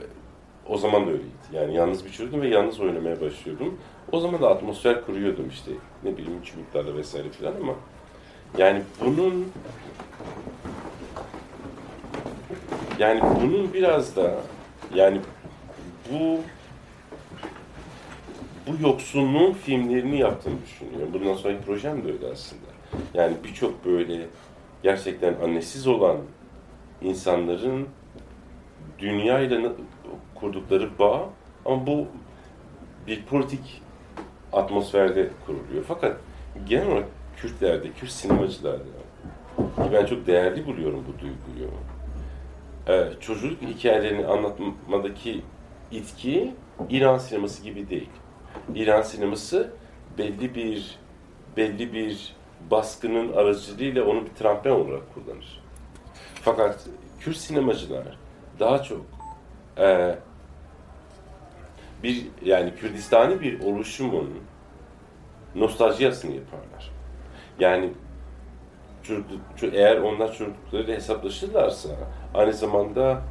[0.70, 1.30] O zaman da öyleydi.
[1.54, 3.80] Yani yalnız bir çocuğum ve yalnız oynamaya başlıyordum.
[4.12, 5.72] O zaman da atmosfer kuruyordum işte.
[6.04, 7.74] Ne bileyim çubuklarla vesaire filan ama
[8.58, 9.52] Yani bunun
[13.00, 14.36] yani bunun biraz da
[14.96, 15.22] yani
[16.12, 16.40] bu
[18.68, 21.10] bu yoksunluğun filmlerini yaptığını düşünüyorum.
[21.14, 22.62] Bundan sonraki projem de öyle aslında.
[23.14, 24.28] Yani birçok böyle
[24.84, 26.18] gerçekten annesiz olan
[27.02, 27.88] insanların
[29.00, 29.72] dünyayla
[30.36, 31.30] kurdukları bağ
[31.66, 32.08] ama bu
[33.08, 33.82] bir politik
[34.54, 35.84] atmosferde kuruluyor.
[35.88, 36.18] Fakat
[36.68, 37.08] genel olarak
[37.38, 38.84] Kürtlerde, Kürt sinemacılarda
[39.58, 41.72] ki ben çok değerli buluyorum bu duyguyu.
[42.90, 45.42] Ee, çocukluk hikayelerini anlatmadaki
[45.92, 46.54] itki
[46.90, 48.10] İran sineması gibi değil.
[48.76, 49.72] İran sineması
[50.18, 51.00] belli bir
[51.58, 52.36] belli bir
[52.72, 55.64] baskının aracılığıyla onu bir trampen olarak kullanır.
[56.42, 56.88] Fakat
[57.20, 58.18] Kürt sinemacılar
[58.60, 59.06] daha çok
[59.78, 60.16] e,
[62.04, 64.40] bir yani Kürdistani bir oluşumun
[65.56, 66.92] nostaljiyasını yaparlar.
[67.60, 67.90] Yani
[69.04, 71.90] çocukluk, ço- eğer onlar çocukluklarıyla hesaplaşırlarsa
[72.34, 73.22] aynı zamanda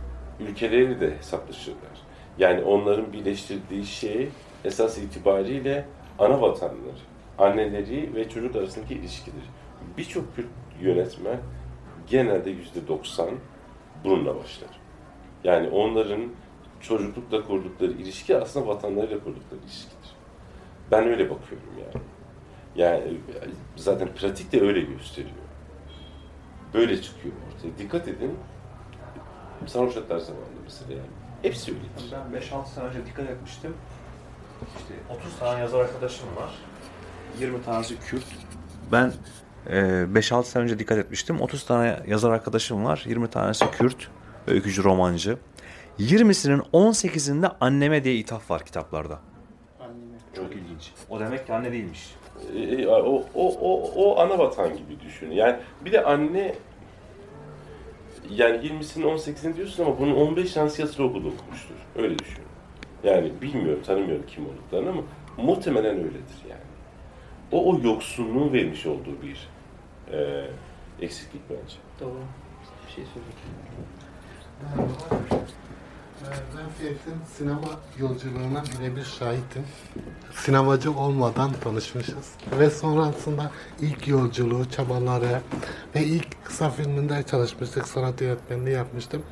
[0.40, 1.98] ülkeleri de hesaplaşırlar.
[2.38, 4.28] Yani onların birleştirdiği şey
[4.64, 5.84] esas itibariyle
[6.18, 6.98] ana vatanları,
[7.38, 9.42] anneleri ve çocuk arasındaki ilişkidir.
[9.98, 10.46] Birçok Kürt
[10.80, 11.38] yönetmen
[12.06, 13.28] genelde yüzde 90
[14.04, 14.70] bununla başlar.
[15.44, 16.22] Yani onların
[16.80, 20.16] çocuklukla kurdukları ilişki aslında vatanlarıyla kurdukları ilişkidir.
[20.90, 22.02] Ben öyle bakıyorum yani.
[22.76, 23.02] Yani
[23.76, 25.34] zaten pratik de öyle gösteriyor.
[26.74, 27.78] Böyle çıkıyor ortaya.
[27.78, 28.34] Dikkat edin.
[29.66, 31.08] Sarhoş Atlar zamanında mesela yani.
[31.42, 32.16] Hepsi öyledir.
[32.32, 33.74] Ben 5-6 sene önce dikkat etmiştim.
[34.78, 36.50] İşte 30 tane yazar arkadaşım var.
[37.40, 38.24] 20 tanesi Kürt.
[38.92, 39.12] Ben
[39.66, 41.40] e, 5-6 sene önce dikkat etmiştim.
[41.40, 43.04] 30 tane yazar arkadaşım var.
[43.06, 44.08] 20 tanesi Kürt,
[44.46, 45.38] öykücü, romancı.
[45.98, 49.18] 20'sinin 18'inde anneme diye ithaf var kitaplarda.
[49.80, 50.18] Anneme.
[50.36, 50.92] Çok ilginç.
[51.10, 52.14] O demek ki anne değilmiş.
[52.56, 55.30] E, o, o, o, o ana vatan gibi düşün.
[55.30, 56.54] Yani bir de anne
[58.30, 61.74] yani 20'sinin 18'ini diyorsun ama bunun 15 tanesi yatılı okulda okumuştur.
[61.96, 62.44] Öyle düşün.
[63.04, 65.02] Yani bilmiyorum, tanımıyorum kim olduklarını ama
[65.36, 66.60] muhtemelen öyledir yani.
[67.52, 69.48] O, o yoksunluğun vermiş olduğu bir
[70.12, 70.44] e,
[71.00, 71.76] eksiklik bence.
[72.00, 72.20] Doğru.
[72.86, 73.48] Bir şey söyleyeyim.
[76.28, 79.64] Ee, Ben Ferit'in sinema yolculuğuna birebir şahitim.
[80.34, 82.32] Sinemacı olmadan tanışmışız.
[82.58, 85.40] Ve sonrasında ilk yolculuğu, çabaları
[85.94, 87.88] ve ilk kısa filminde çalışmıştık.
[87.88, 89.22] Sanat yönetmenliği yapmıştım.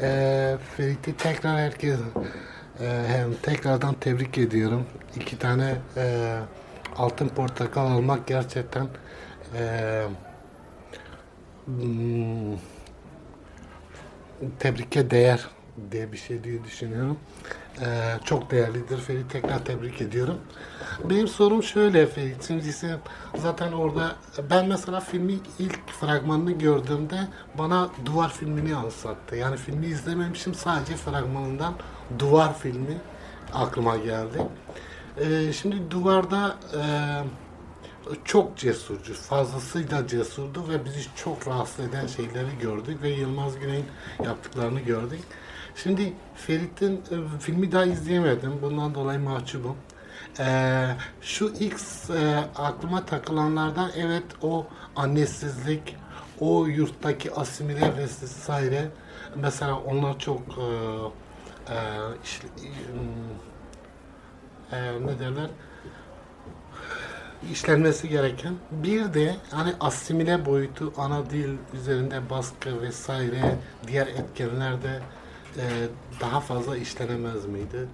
[0.00, 2.00] Ee, Ferit'i tekrar herkes
[2.80, 4.86] e, hem tekrardan tebrik ediyorum.
[5.16, 6.36] İki tane e,
[6.96, 8.86] altın portakal almak gerçekten
[9.58, 10.04] e,
[11.66, 12.56] hmm,
[14.58, 15.48] tebrike değer
[15.92, 17.18] diye bir şey diye düşünüyorum.
[17.80, 18.98] Ee, çok değerlidir.
[18.98, 20.38] Ferit tekrar tebrik ediyorum.
[21.04, 22.46] Benim sorum şöyle Ferit.
[22.46, 22.74] Şimdi
[23.36, 24.16] zaten orada
[24.50, 29.36] ben mesela filmi ilk fragmanını gördüğümde bana duvar filmini anımsattı.
[29.36, 31.74] Yani filmi izlememişim sadece fragmanından
[32.18, 32.98] duvar filmi
[33.54, 34.38] aklıma geldi.
[35.20, 36.82] Ee, şimdi duvarda e,
[38.24, 43.86] çok cesurcu, fazlasıyla cesurdu ve bizi çok rahatsız eden şeyleri gördük ve Yılmaz Güney'in
[44.24, 45.20] yaptıklarını gördük.
[45.74, 48.62] Şimdi Ferit'in e, filmi daha izleyemedim.
[48.62, 49.76] Bundan dolayı mahcubum.
[50.38, 50.88] Ee,
[51.20, 51.80] şu ilk
[52.10, 55.96] e, aklıma takılanlardan evet o annesizlik,
[56.40, 58.88] o yurttaki asimile vesaire.
[59.36, 60.64] Mesela onlar çok e,
[61.72, 61.76] e,
[62.24, 62.48] işte,
[64.72, 65.50] e, ne derler?
[67.50, 73.56] işlenmesi gereken bir de hani asimile boyutu ana dil üzerinde baskı vesaire
[73.86, 75.00] diğer etkenlerde
[75.56, 75.64] e,
[76.20, 77.88] daha fazla işlenemez miydi?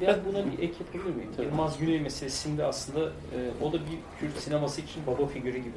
[0.00, 1.30] Biraz buna bir ek yapabilir miyim?
[1.42, 5.76] Yılmaz Güney meselesinde aslında e, o da bir Kürt sineması için baba figürü gibi.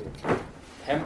[0.85, 1.05] Hem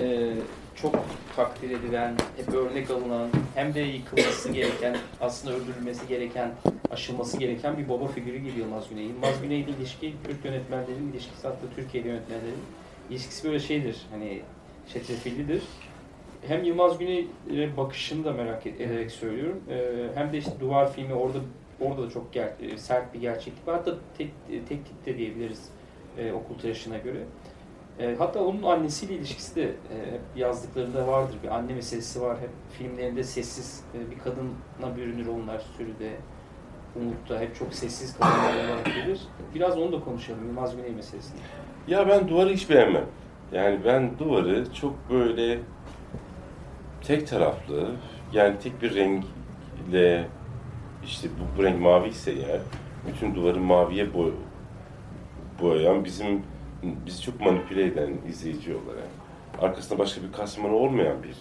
[0.00, 0.34] e,
[0.74, 0.94] çok
[1.36, 6.50] takdir edilen, hep örnek alınan, hem de yıkılması gereken, aslında öldürülmesi gereken,
[6.90, 9.04] aşılması gereken bir baba figürü gibi Yılmaz Güney.
[9.04, 12.62] Yılmaz Güney ile ilişki, Kürt yönetmenlerin ilişkisi, hatta Türkiye'de yönetmenlerin
[13.10, 14.42] ilişkisi böyle şeydir, hani
[14.92, 15.62] çetrefillidir.
[16.46, 19.60] Hem Yılmaz Güney'e bakışını da merak ed- ederek söylüyorum.
[19.70, 21.38] E, hem de işte Duvar filmi orada
[21.80, 23.74] orada da çok ger- e, sert bir gerçeklik var.
[23.76, 25.68] Hatta tek, e, tek tip de diyebiliriz
[26.18, 27.18] e, okul tıraşına göre.
[28.18, 29.70] Hatta onun annesiyle ilişkisi de e,
[30.36, 31.36] yazdıklarında vardır.
[31.42, 32.36] Bir anne meselesi var.
[32.40, 36.10] Hep filmlerinde sessiz bir kadına bürünür onlar sürüde.
[36.96, 39.20] Umut'ta hep çok sessiz kadınlar olarak gelir.
[39.54, 41.38] Biraz onu da konuşalım Yılmaz Güney meselesini.
[41.88, 43.04] Ya ben duvarı hiç beğenmem.
[43.52, 45.58] Yani ben duvarı çok böyle
[47.08, 47.90] tek taraflı,
[48.32, 50.26] yani tek bir renkle
[51.04, 52.60] işte bu, bu renk mavi ise eğer
[53.08, 54.32] bütün duvarı maviye boy,
[55.62, 56.42] boyayan bizim
[56.82, 59.08] bizi çok manipüle eden izleyici olarak
[59.60, 61.36] arkasında başka bir kasmanı olmayan bir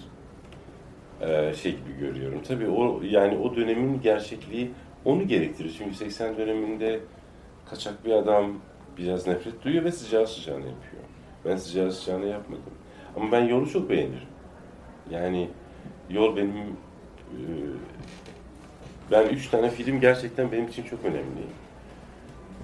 [1.27, 2.41] e, şey gibi görüyorum.
[2.47, 4.71] Tabii o yani o dönemin gerçekliği
[5.05, 5.75] onu gerektirir.
[5.77, 6.99] Çünkü 80 döneminde
[7.69, 8.53] kaçak bir adam
[8.97, 11.03] biraz nefret duyuyor ve sıcağı sıcağına yapıyor.
[11.45, 12.73] Ben sıcağı sıcağına yapmadım.
[13.15, 14.36] Ama ben yolu çok beğenirim.
[15.11, 15.49] Yani
[16.09, 16.57] yol benim
[17.31, 17.39] e,
[19.11, 21.43] ben üç tane film gerçekten benim için çok önemli.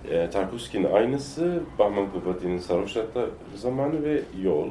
[0.10, 2.98] E, Tarkovski'nin aynısı, Bahman Kupati'nin Sarhoş
[3.56, 4.70] Zamanı ve Yol.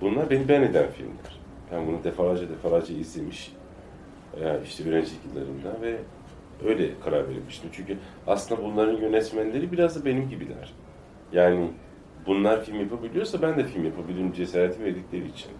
[0.00, 1.40] Bunlar beni ben eden filmler.
[1.72, 3.52] Ben bunu defalarca defalarca izlemiş.
[4.40, 5.96] E, işte öğrenci yıllarında ve
[6.66, 7.70] öyle karar vermiştim.
[7.72, 10.72] Çünkü aslında bunların yönetmenleri biraz da benim gibiler.
[11.32, 11.70] Yani
[12.26, 15.50] bunlar film yapabiliyorsa ben de film yapabilirim cesareti verdikleri için.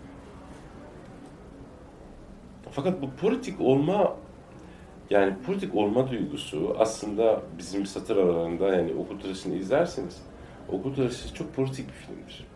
[2.72, 4.16] Fakat bu politik olma
[5.10, 10.22] yani politik olma duygusu aslında bizim satır aralarında yani okul tıraşını izlerseniz
[10.68, 12.46] okul tıraşı çok politik bir filmdir.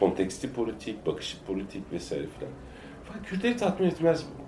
[0.00, 2.52] Konteksti politik, bakışı politik vesaire filan.
[3.04, 4.40] Fakat Kürtleri tatmin etmez bu.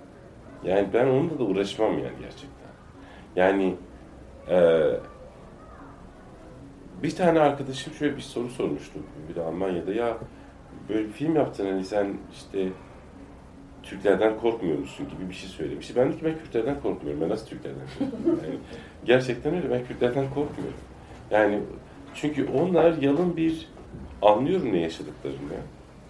[0.67, 2.69] Yani ben onunla da uğraşmam yani gerçekten.
[3.35, 3.75] Yani
[4.49, 4.81] e,
[7.03, 10.17] bir tane arkadaşım şöyle bir soru sormuştu bir de Almanya'da ya
[10.89, 12.69] böyle bir film yaptın hani sen işte
[13.83, 15.95] Türklerden korkmuyor musun gibi bir şey söylemişti.
[15.95, 17.21] Ben de ki ben Kürtlerden korkmuyorum.
[17.21, 18.43] Ben nasıl Türklerden korkmuyorum?
[18.43, 18.59] Yani
[19.05, 19.71] gerçekten öyle.
[19.71, 20.79] Ben Kürtlerden korkmuyorum.
[21.31, 21.59] Yani
[22.15, 23.67] çünkü onlar yalın bir
[24.21, 25.37] anlıyorum ne yaşadıklarını.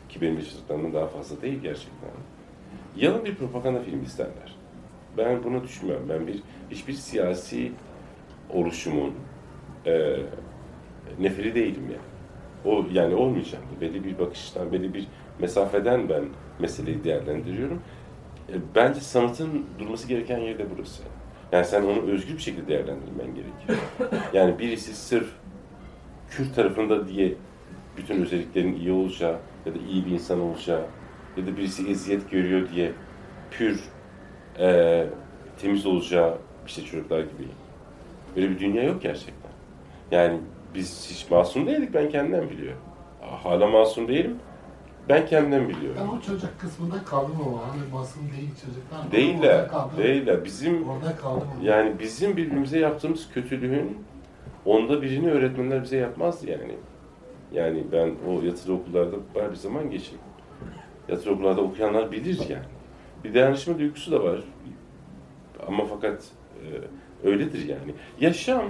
[0.09, 2.09] Ki benim yaşadıklarımdan daha fazla değil gerçekten.
[2.95, 4.55] Yalın bir propaganda filmi isterler.
[5.17, 6.09] Ben bunu düşünmüyorum.
[6.09, 7.71] Ben bir hiçbir siyasi
[8.49, 9.13] oluşumun
[9.85, 10.15] e,
[11.19, 12.13] neferi değilim yani.
[12.65, 13.63] O yani olmayacağım.
[13.81, 15.07] Belli bir bakıştan, belli bir
[15.39, 16.25] mesafeden ben
[16.59, 17.81] meseleyi değerlendiriyorum.
[18.49, 21.03] E, bence sanatın durması gereken yer de burası.
[21.51, 23.77] Yani sen onu özgür bir şekilde değerlendirmen gerekiyor.
[24.33, 25.27] Yani birisi sırf
[26.29, 27.35] Kürt tarafında diye
[27.97, 30.85] bütün özelliklerin iyi olacağı ya da iyi bir insan olacağı
[31.37, 32.91] ya da birisi eziyet görüyor diye
[33.51, 33.83] pür
[34.59, 35.05] e,
[35.61, 36.37] temiz olacağı
[36.67, 37.47] işte çocuklar gibi.
[38.35, 39.51] Böyle bir dünya yok gerçekten.
[40.11, 40.39] Yani
[40.75, 42.81] biz hiç masum değildik ben kendimden biliyorum.
[43.21, 44.37] Hala masum değilim.
[45.09, 45.97] Ben kendimden biliyorum.
[46.01, 49.11] Ben o çocuk kısmında kaldım ama hani masum değil çocuklar.
[49.11, 50.45] Değiller, değiller.
[50.45, 51.47] Bizim Orada kaldım.
[51.63, 53.97] yani bizim birbirimize yaptığımız kötülüğün
[54.65, 56.75] onda birini öğretmenler bize yapmazdı yani.
[57.53, 60.19] Yani ben o yatılı okullarda bayağı bir zaman geçirdim.
[61.09, 62.65] Yatılı okullarda okuyanlar bilir yani.
[63.23, 64.43] Bir dayanışma duygusu da var.
[65.67, 66.23] Ama fakat
[66.61, 66.67] e,
[67.27, 67.93] öyledir yani.
[68.19, 68.63] Yaşam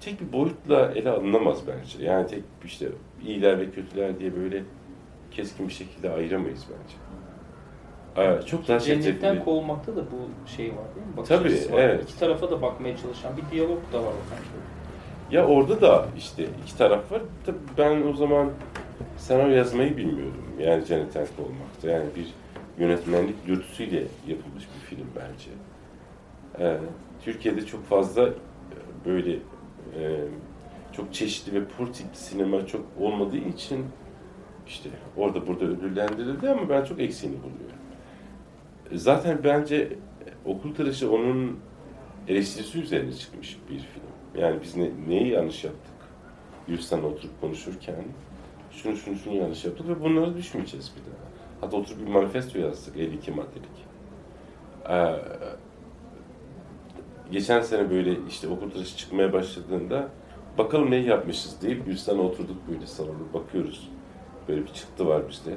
[0.00, 2.04] tek bir boyutla ele alınamaz bence.
[2.04, 2.88] Yani tek işte
[3.26, 4.62] iyiler ve kötüler diye böyle
[5.32, 6.96] keskin bir şekilde ayıramayız bence.
[8.16, 11.16] Aa, çok daha Cennetten kovulmakta da bu şey var değil mi?
[11.16, 11.82] Bakış Tabii, var.
[11.82, 12.04] evet.
[12.10, 14.12] İki tarafa da bakmaya çalışan bir diyalog da var.
[15.30, 17.22] Ya orada da işte iki taraf var.
[17.46, 18.50] Tabii ben o zaman
[19.16, 20.44] senaryo yazmayı bilmiyordum.
[20.60, 21.90] Yani cennetten kovulmakta.
[21.90, 22.34] Yani bir
[22.78, 25.50] yönetmenlik dürtüsüyle yapılmış bir film bence.
[26.58, 26.78] Ee,
[27.24, 28.28] Türkiye'de çok fazla
[29.06, 30.20] böyle e,
[30.92, 33.86] çok çeşitli ve politik sinema çok olmadığı için
[34.66, 37.76] işte orada burada ödüllendirildi ama ben çok eksiğini buluyorum.
[38.92, 39.96] Zaten bence e,
[40.48, 41.58] Okul Tıraşı onun
[42.28, 44.42] eleştirisi üzerine çıkmış bir film.
[44.42, 45.92] Yani biz ne, neyi yanlış yaptık?
[46.68, 48.04] Gülsan'la oturup konuşurken
[48.70, 51.20] şunu şunu şunu yanlış yaptık ve bunlara düşmeyeceğiz bir daha.
[51.60, 53.86] Hatta oturup bir manifesto yazdık 52 maddelik.
[54.88, 55.14] Ee,
[57.32, 60.08] geçen sene böyle işte okul tıraşı çıkmaya başladığında
[60.58, 63.90] bakalım neyi yapmışız deyip Gülsan'la oturduk böyle salonda bakıyoruz.
[64.48, 65.54] Böyle bir çıktı var bizde.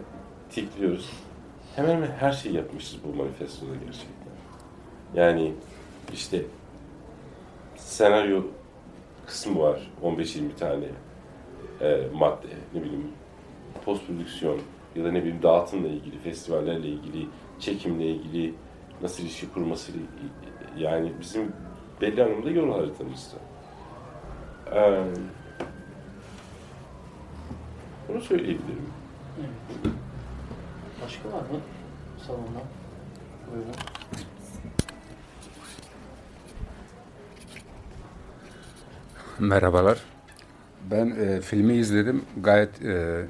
[0.50, 1.10] Tikliyoruz.
[1.76, 4.34] Hemen hemen her şeyi yapmışız bu manifestoda gerçekten.
[5.14, 5.54] Yani
[6.14, 6.42] işte
[7.76, 8.44] senaryo
[9.26, 9.92] kısmı var.
[10.04, 10.86] 15-20 tane
[11.82, 12.48] e, madde.
[12.74, 13.08] Ne bileyim
[13.86, 14.60] post prodüksiyon
[14.96, 17.28] ya da ne bileyim dağıtımla ilgili, festivallerle ilgili,
[17.60, 18.54] çekimle ilgili
[19.02, 19.92] nasıl ilişki kurması
[20.78, 21.52] yani bizim
[22.02, 23.38] belli anlamda yol haritamızda.
[24.74, 25.04] Ee,
[28.08, 28.90] bunu söyleyebilirim.
[31.04, 31.60] Başka var mı
[32.28, 32.62] salonda?
[33.52, 33.72] Buyurun.
[39.40, 40.02] Merhabalar.
[40.92, 42.22] Ben e, filmi izledim.
[42.44, 43.26] Gayet e,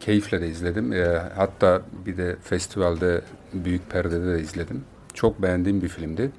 [0.00, 0.92] keyifle de izledim.
[0.92, 1.04] E,
[1.36, 3.22] hatta bir de festivalde
[3.52, 4.84] büyük perdede de izledim.
[5.14, 6.30] Çok beğendiğim bir filmdi.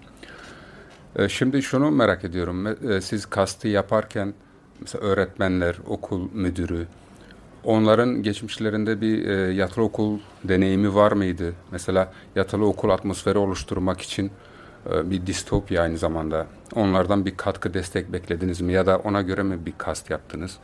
[1.16, 2.68] E, şimdi şunu merak ediyorum.
[2.68, 4.34] E, siz kastı yaparken
[4.82, 6.88] mesela öğretmenler, okul müdürü,
[7.64, 11.54] onların geçmişlerinde bir e, yatılı okul deneyimi var mıydı?
[11.72, 14.32] Mesela yatılı okul atmosferi oluşturmak için
[14.92, 16.48] e, bir distopya aynı zamanda.
[16.76, 20.58] Onlardan bir katkı destek beklediniz mi ya da ona göre mi bir kast yaptınız?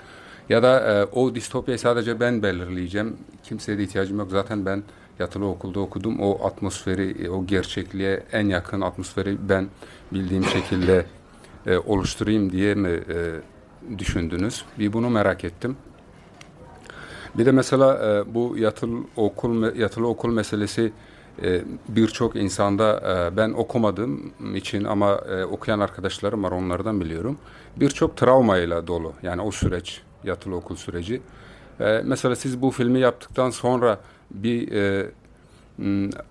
[0.50, 3.18] Ya da e, o distopyayı sadece ben belirleyeceğim.
[3.44, 4.32] Kimseye de ihtiyacım yok.
[4.32, 4.84] Zaten ben
[5.20, 6.20] yatılı okulda okudum.
[6.20, 9.68] O atmosferi, o gerçekliğe en yakın atmosferi ben
[10.12, 11.06] bildiğim şekilde
[11.68, 14.66] e, oluşturayım diye mi e, düşündünüz?
[14.80, 15.78] Bir bunu merak ettim.
[17.38, 20.92] Bir de mesela e, bu yatılı okul yatılı okul meselesi
[21.44, 27.38] e, birçok insanda e, ben okumadığım için ama e, okuyan arkadaşlarım var onlardan biliyorum.
[27.76, 29.14] Birçok travmayla dolu.
[29.24, 31.22] Yani o süreç yatılı okul süreci.
[31.80, 34.00] E, mesela siz bu filmi yaptıktan sonra
[34.32, 35.12] bir e,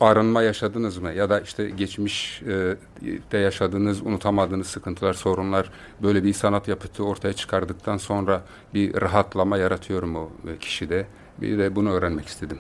[0.01, 1.13] arınma yaşadınız mı?
[1.13, 5.71] Ya da işte geçmişte yaşadığınız, unutamadığınız sıkıntılar, sorunlar
[6.03, 8.43] böyle bir sanat yapıtı ortaya çıkardıktan sonra
[8.75, 10.31] bir rahatlama yaratıyor mu
[10.61, 11.07] kişide?
[11.39, 12.59] Bir de bunu öğrenmek istedim.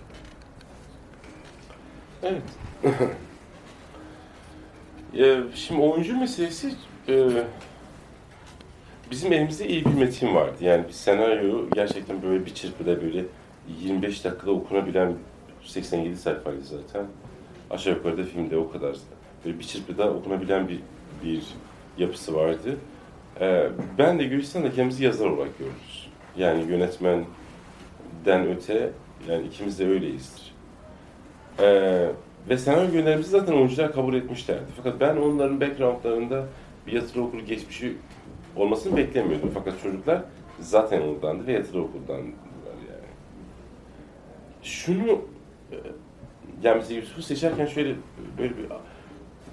[2.22, 2.42] Evet.
[5.54, 6.74] Şimdi oyuncu meselesi
[7.08, 7.28] e,
[9.10, 10.56] bizim elimizde iyi bir metin vardı.
[10.60, 13.24] Yani bir senaryo gerçekten böyle bir çırpıda böyle
[13.80, 15.14] 25 dakikada okunabilen
[15.64, 17.06] 87 sayfaydı zaten.
[17.70, 18.96] Aşağı yukarı da filmde o kadar.
[19.44, 20.80] Böyle bir çırpıda okunabilen bir,
[21.24, 21.42] bir
[21.98, 22.76] yapısı vardı.
[23.40, 26.08] Ee, ben de Gülistan'da kendimizi yazar olarak görürüz.
[26.36, 27.26] Yani yönetmenden
[28.56, 28.90] öte,
[29.28, 30.54] yani ikimiz de öyleyizdir.
[31.60, 32.08] Ee,
[32.48, 34.64] ve senaryo gönderimizi zaten oyuncular kabul etmişlerdi.
[34.76, 36.46] Fakat ben onların backgroundlarında
[36.86, 37.96] bir yatılı okul geçmişi
[38.56, 39.50] olmasını beklemiyordum.
[39.54, 40.22] Fakat çocuklar
[40.60, 42.34] zaten oradandı ve yatılı okuldan yani.
[44.62, 45.20] Şunu
[46.62, 47.94] yani mesela Yusuf'u seçerken şöyle
[48.38, 48.64] böyle bir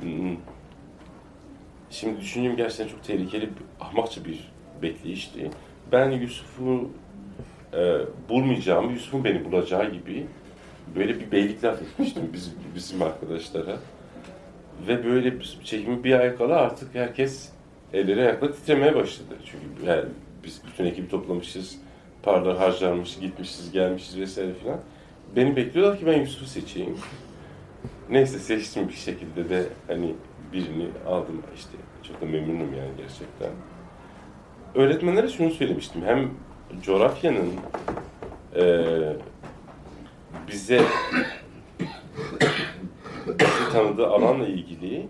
[0.01, 0.37] hmm,
[1.89, 3.49] şimdi düşündüğüm gerçekten çok tehlikeli,
[3.79, 4.51] ahmakça bir
[4.81, 5.49] bekleyişti.
[5.91, 6.89] Ben Yusuf'u
[7.73, 7.97] e,
[8.29, 10.25] bulmayacağımı, Yusuf'un beni bulacağı gibi
[10.95, 13.77] böyle bir beylik laf etmiştim bizim, bizim arkadaşlara.
[14.87, 15.33] Ve böyle
[15.63, 17.49] çekimi bir ay kala artık herkes
[17.93, 19.35] elleri ayakla titremeye başladı.
[19.45, 20.05] Çünkü yani
[20.43, 21.77] biz bütün ekibi toplamışız,
[22.23, 24.79] paralar harcanmış, gitmişiz, gelmişiz vesaire filan.
[25.35, 26.97] Beni bekliyorlar ki ben Yusuf'u seçeyim.
[28.09, 30.15] Neyse seçtim bir şekilde de hani
[30.53, 31.77] birini aldım işte.
[32.03, 33.49] Çok da memnunum yani gerçekten.
[34.75, 36.01] Öğretmenlere şunu söylemiştim.
[36.05, 36.29] Hem
[36.83, 37.51] coğrafyanın
[38.55, 38.85] e,
[40.47, 40.81] bize
[43.27, 45.07] bizi tanıdığı alanla ilgili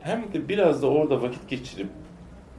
[0.00, 1.88] hem de biraz da orada vakit geçirip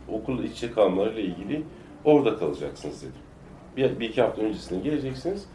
[0.07, 1.63] okul içe kalmalarıyla ilgili
[2.05, 3.21] orada kalacaksınız dedim.
[3.77, 5.45] Bir, bir iki hafta öncesinde geleceksiniz,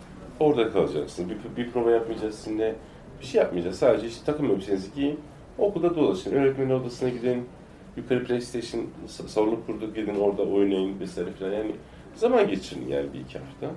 [0.40, 1.30] orada kalacaksınız.
[1.30, 2.74] Bir, bir prova yapmayacağız sizinle,
[3.20, 3.78] bir şey yapmayacağız.
[3.78, 5.20] Sadece işte takım elbisenizi giyin,
[5.58, 7.48] okulda dolaşın, öğretmenin odasına gidin,
[7.96, 11.52] yukarı PlayStation salonu kurduk, gidin orada oynayın vesaire falan.
[11.52, 11.72] Yani
[12.14, 13.70] zaman geçirin yani bir iki hafta.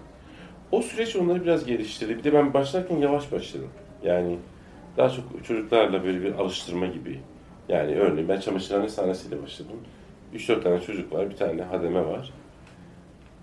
[0.71, 2.17] O süreç onları biraz geliştirdi.
[2.17, 3.69] Bir de ben başlarken yavaş başladım.
[4.03, 4.37] Yani
[4.97, 7.19] daha çok çocuklarla böyle bir alıştırma gibi.
[7.69, 9.77] Yani örneğin ben çamaşırhane sahnesiyle başladım.
[10.35, 12.33] 3-4 tane çocuk var, bir tane hademe var.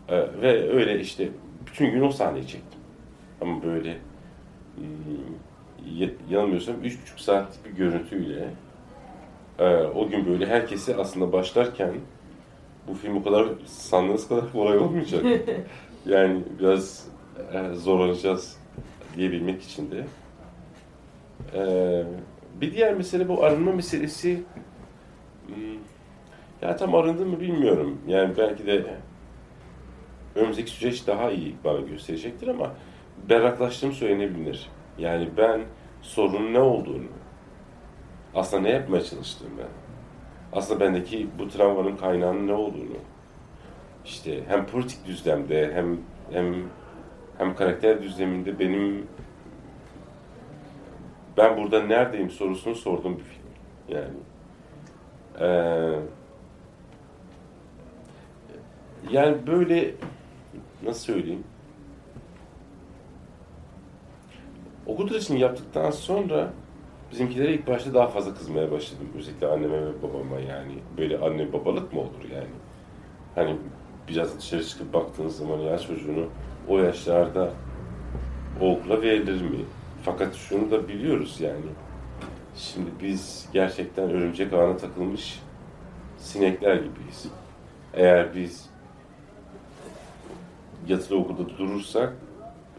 [0.09, 1.29] Ee, ve öyle işte
[1.67, 2.78] bütün gün o sahneyi çektim.
[3.41, 3.91] Ama böyle
[4.77, 8.49] e, yanılmıyorsam 3,5 saatlik bir görüntüyle
[9.59, 11.95] e, o gün böyle herkesi aslında başlarken
[12.89, 15.25] bu film o kadar sandığınız kadar kolay olmayacak.
[16.07, 17.09] yani biraz
[17.53, 18.57] e, zorlanacağız
[19.17, 20.05] diyebilmek için de.
[21.55, 21.63] E,
[22.61, 24.43] bir diğer mesele bu arınma meselesi.
[25.47, 25.79] Hmm,
[26.63, 27.99] ya tam arındım mı bilmiyorum.
[28.07, 28.85] Yani belki de
[30.35, 32.75] önümüzdeki süreç daha iyi bana gösterecektir ama
[33.29, 34.69] berraklaştığım söylenebilir.
[34.99, 35.61] Yani ben
[36.03, 37.09] sorunun ne olduğunu,
[38.35, 39.63] aslında ne yapmaya çalıştığımı,
[40.53, 42.97] aslında bendeki bu travmanın kaynağının ne olduğunu,
[44.05, 45.99] işte hem politik düzlemde hem
[46.33, 46.55] hem
[47.39, 49.07] hem karakter düzleminde benim
[51.37, 53.49] ben burada neredeyim sorusunu sorduğum bir film.
[53.89, 54.17] Yani
[55.41, 55.99] ee,
[59.11, 59.95] yani böyle
[60.83, 61.45] nasıl söyleyeyim
[64.89, 66.53] okul sürecini yaptıktan sonra
[67.13, 69.09] bizimkilere ilk başta daha fazla kızmaya başladım.
[69.19, 70.75] Özellikle anneme ve babama yani.
[70.99, 72.49] Böyle anne babalık mı olur yani?
[73.35, 73.57] Hani
[74.09, 76.27] biraz dışarı çıkıp baktığınız zaman ya çocuğunu
[76.69, 77.51] o yaşlarda
[78.61, 79.65] o okula verilir mi?
[80.03, 81.71] Fakat şunu da biliyoruz yani.
[82.57, 85.41] Şimdi biz gerçekten örümcek ağına takılmış
[86.19, 87.27] sinekler gibiyiz.
[87.95, 88.71] Eğer biz
[90.89, 92.13] yatılı okulda durursak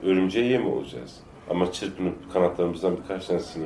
[0.04, 1.20] örümceğe yem olacağız.
[1.50, 3.66] Ama çırpınıp kanatlarımızdan birkaç tanesini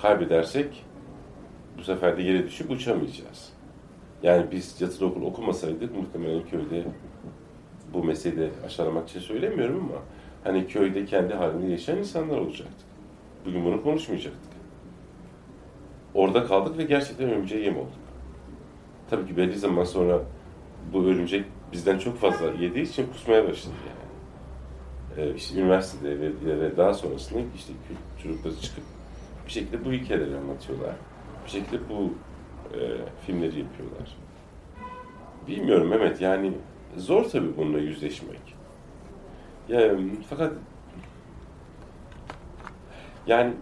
[0.00, 0.84] kaybedersek
[1.78, 3.52] bu sefer de yere düşüp uçamayacağız.
[4.22, 6.84] Yani biz yatılı okul okumasaydık muhtemelen köyde
[7.94, 10.02] bu meseleyi aşağılamak için söylemiyorum ama
[10.44, 12.86] hani köyde kendi halinde yaşayan insanlar olacaktık.
[13.46, 14.52] Bugün bunu konuşmayacaktık.
[16.14, 17.92] Orada kaldık ve gerçekten örümceğe yem olduk.
[19.10, 20.22] Tabii ki belli zaman sonra
[20.92, 23.97] bu örümcek bizden çok fazla yediği için kusmaya başladı yani.
[25.18, 27.72] Ee, işte üniversitede ve, ve daha sonrasında işte
[28.22, 28.84] çocukları çıkıp
[29.46, 30.94] bir şekilde bu hikayeleri anlatıyorlar.
[31.44, 32.12] Bir şekilde bu
[32.74, 32.78] e,
[33.26, 34.16] filmleri yapıyorlar.
[35.48, 36.52] Bilmiyorum Mehmet yani
[36.96, 38.40] zor tabii bununla yüzleşmek.
[39.68, 39.94] Ya,
[40.30, 40.52] fakat
[43.26, 43.54] yani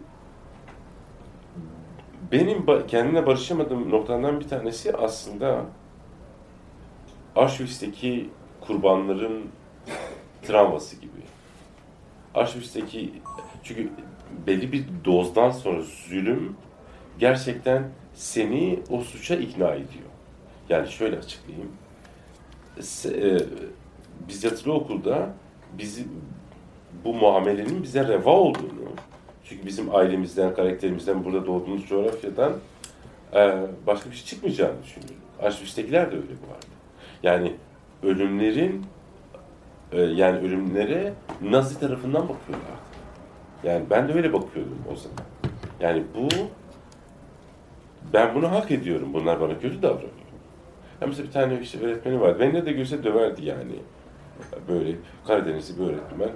[2.33, 5.65] benim kendimle barışamadığım noktadan bir tanesi aslında
[7.37, 8.31] Auschwitz'teki
[8.61, 9.51] kurbanların
[10.43, 11.26] travması gibi.
[12.37, 13.12] Auschwitz'teki
[13.62, 13.91] çünkü
[14.47, 16.57] belli bir dozdan sonra zulüm
[17.18, 20.11] gerçekten seni o suça ikna ediyor.
[20.68, 21.72] Yani şöyle açıklayayım.
[23.05, 23.39] E,
[24.28, 25.34] biz yatılı okulda
[25.78, 26.07] bizi
[27.05, 28.89] bu muamelenin bize reva olduğunu,
[29.45, 32.53] çünkü bizim ailemizden, karakterimizden, burada doğduğumuz coğrafyadan
[33.34, 33.55] e,
[33.87, 35.16] başka bir şey çıkmayacağını düşünüyorum.
[35.43, 36.66] Auschwitz'tekiler de öyle bu arada.
[37.22, 37.55] Yani
[38.03, 38.87] ölümlerin
[39.93, 41.12] e, yani ölümlere
[41.43, 42.87] Nazi tarafından bakıyorlardı.
[43.64, 45.18] Yani ben de öyle bakıyordum o zaman.
[45.80, 46.28] Yani bu
[48.12, 49.09] ben bunu hak ediyorum.
[49.12, 50.11] Bunlar bana kötü davranıyor.
[51.01, 52.41] Hem mesela bir tane işte öğretmeni vardı.
[52.41, 53.72] Beni de görse döverdi yani.
[54.68, 56.30] Böyle Karadenizli bir öğretmen.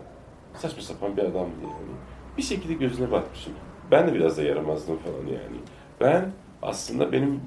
[0.54, 1.92] Saçma sapan bir adamdı yani.
[2.38, 3.52] Bir şekilde gözüne batmışım.
[3.90, 5.60] Ben de biraz da yaramazdım falan yani.
[6.00, 6.32] Ben
[6.62, 7.40] aslında benim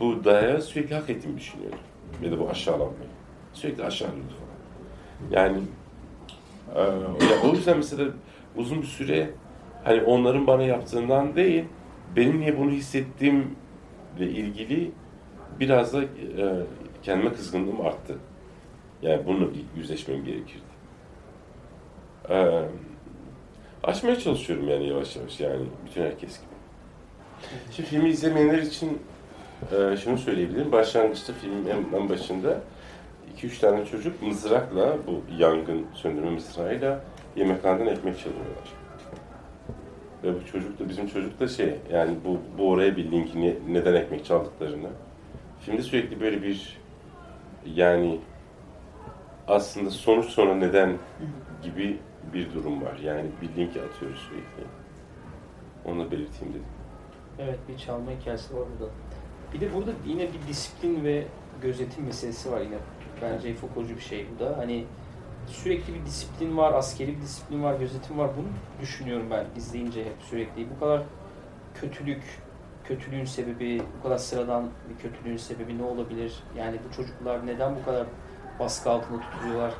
[0.00, 1.78] bu dayağı sürekli hak ettiğimi düşünüyorum.
[2.22, 3.10] Ya da bu aşağılanmayı.
[3.52, 4.43] Sürekli aşağılıyordu.
[5.30, 5.58] Yani
[6.74, 6.80] e,
[7.24, 8.10] ya o yüzden mesela
[8.56, 9.30] uzun bir süre
[9.84, 11.64] hani onların bana yaptığından değil,
[12.16, 13.46] benim niye bunu hissettiğimle
[14.18, 14.90] ilgili
[15.60, 16.06] biraz da e,
[17.02, 18.18] kendime kızgınlığım arttı.
[19.02, 20.74] Yani bununla bir yüzleşmem gerekirdi.
[22.30, 22.62] E,
[23.82, 26.54] açmaya çalışıyorum yani yavaş yavaş yani bütün herkes gibi.
[27.70, 28.98] Şimdi filmi izlemeyenler için
[29.72, 30.72] e, şunu söyleyebilirim.
[30.72, 32.60] Başlangıçta filmin en başında
[33.36, 37.04] 2-3 tane çocuk mızrakla, bu yangın söndürme mızrağıyla
[37.36, 38.72] yemekhaneden ekmek çalıyorlar.
[40.22, 43.94] Ve bu çocuk da, bizim çocuk da şey, yani bu, bu oraya bir linkini, neden
[43.94, 44.88] ekmek çaldıklarını.
[45.60, 46.78] Filmde sürekli böyle bir,
[47.66, 48.20] yani
[49.48, 50.98] aslında sonuç sonra neden
[51.62, 51.98] gibi
[52.32, 52.98] bir durum var.
[53.04, 54.64] Yani bir linki atıyoruz sürekli.
[55.84, 56.66] Onu da belirteyim dedim.
[57.38, 58.92] Evet bir çalma hikayesi var burada.
[59.52, 61.24] Bir de burada yine bir disiplin ve
[61.62, 62.76] gözetim meselesi var yine.
[63.22, 64.58] Bence Foucault'cu bir şey bu da.
[64.58, 64.84] Hani
[65.46, 68.30] sürekli bir disiplin var, askeri bir disiplin var, gözetim var.
[68.36, 68.46] Bunu
[68.80, 70.70] düşünüyorum ben izleyince hep sürekli.
[70.76, 71.02] Bu kadar
[71.74, 72.22] kötülük,
[72.84, 76.34] kötülüğün sebebi, bu kadar sıradan bir kötülüğün sebebi ne olabilir?
[76.58, 78.06] Yani bu çocuklar neden bu kadar
[78.60, 79.74] baskı altında tutuluyorlar?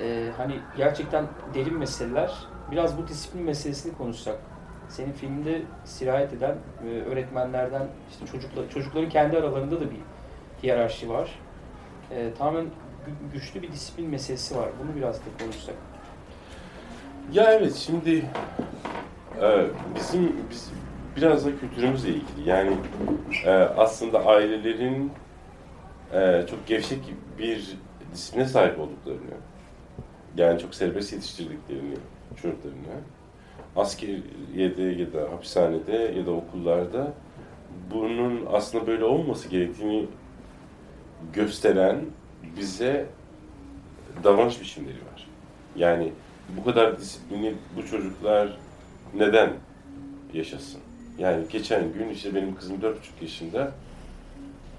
[0.00, 2.34] Ee, hani gerçekten derin meseleler.
[2.70, 4.38] Biraz bu disiplin meselesini konuşsak.
[4.88, 10.00] Senin filmde sirayet eden e, öğretmenlerden işte çocuklar, çocukların kendi aralarında da bir
[10.62, 11.38] hiyerarşi var.
[12.10, 14.68] E, tamamen gü- güçlü bir disiplin meselesi var.
[14.84, 15.74] Bunu biraz da konuşsak.
[17.32, 18.24] Ya evet şimdi
[19.42, 20.70] e, bizim biz
[21.16, 22.72] biraz da kültürümüzle ilgili yani
[23.44, 25.12] e, aslında ailelerin
[26.12, 27.76] e, çok gevşek bir
[28.12, 29.20] disipline sahip olduklarını
[30.36, 31.94] yani çok serbest yetiştirdiklerini
[32.42, 33.00] çocuklarını
[33.76, 37.12] askeriyede ya da hapishanede ya da okullarda
[37.94, 40.06] bunun aslında böyle olması gerektiğini
[41.32, 42.00] gösteren
[42.56, 43.06] bize
[44.24, 45.26] davranış biçimleri var.
[45.76, 46.12] Yani
[46.56, 48.58] bu kadar disiplini bu çocuklar
[49.14, 49.50] neden
[50.34, 50.80] yaşasın?
[51.18, 53.72] Yani geçen gün işte benim kızım 4,5 yaşında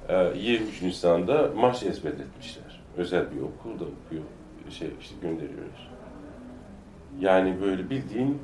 [0.09, 2.81] e, 23 Nisan'da marş ezber etmişler.
[2.97, 4.23] Özel bir okulda okuyor,
[4.69, 5.89] şey işte gönderiyoruz.
[7.19, 8.37] Yani böyle bildiğin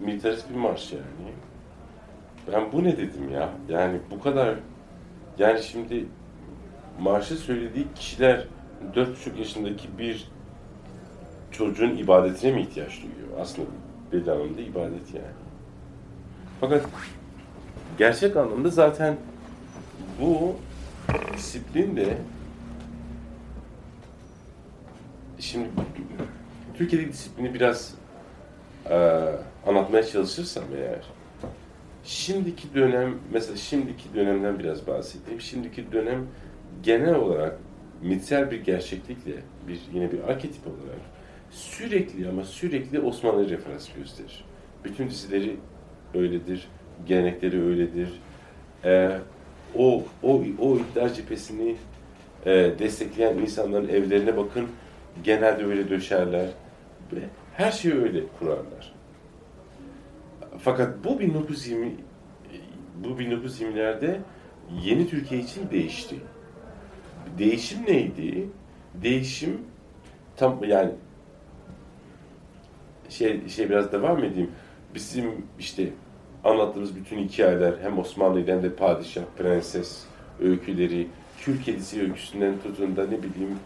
[0.00, 1.32] militarist bir marş yani.
[2.52, 3.48] Ben bu ne dedim ya?
[3.68, 4.54] Yani bu kadar
[5.38, 6.06] yani şimdi
[7.00, 8.44] marşı söylediği kişiler
[8.94, 10.28] 4,5 yaşındaki bir
[11.50, 13.40] çocuğun ibadetine mi ihtiyaç duyuyor?
[13.40, 13.68] Aslında
[14.12, 15.26] belli anlamda ibadet yani.
[16.60, 16.84] Fakat
[17.98, 19.16] gerçek anlamda zaten
[20.20, 20.56] bu
[21.36, 22.18] disiplin de
[25.38, 25.68] şimdi
[26.74, 27.94] Türkiye'deki disiplini biraz
[28.90, 28.96] e,
[29.66, 31.00] anlatmaya çalışırsam eğer
[32.04, 35.40] şimdiki dönem mesela şimdiki dönemden biraz bahsedeyim.
[35.40, 36.26] Şimdiki dönem
[36.82, 37.58] genel olarak
[38.02, 39.32] mitsel bir gerçeklikle
[39.68, 41.00] bir yine bir arketip olarak
[41.50, 44.44] sürekli ama sürekli Osmanlı referans gösterir.
[44.84, 45.56] Bütün dizileri
[46.14, 46.68] öyledir,
[47.06, 48.20] gelenekleri öyledir.
[48.84, 49.18] Ee,
[49.78, 51.76] o o o iktidar cephesini
[52.46, 54.66] e, destekleyen insanların evlerine bakın.
[55.24, 56.46] Genelde öyle döşerler
[57.12, 57.20] ve
[57.54, 58.92] her şeyi öyle kurarlar.
[60.58, 61.94] Fakat bu 1920
[63.04, 64.18] bu 1920'lerde
[64.84, 66.16] yeni Türkiye için değişti.
[67.38, 68.48] Değişim neydi?
[68.94, 69.58] değişim
[70.36, 70.90] tam yani
[73.08, 74.50] şey şey biraz devam edeyim.
[74.94, 75.88] Bizim işte
[76.44, 80.04] anlattığımız bütün hikayeler hem Osmanlı'yla hem de padişah, prenses
[80.40, 81.06] öyküleri,
[81.40, 83.58] kül kedisi öyküsünden tutun da ne bileyim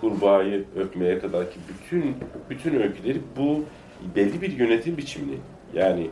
[0.00, 2.16] kurbağayı öpmeye kadar ki bütün
[2.50, 3.64] bütün öyküleri bu
[4.16, 5.38] belli bir yönetim biçimini
[5.74, 6.10] yani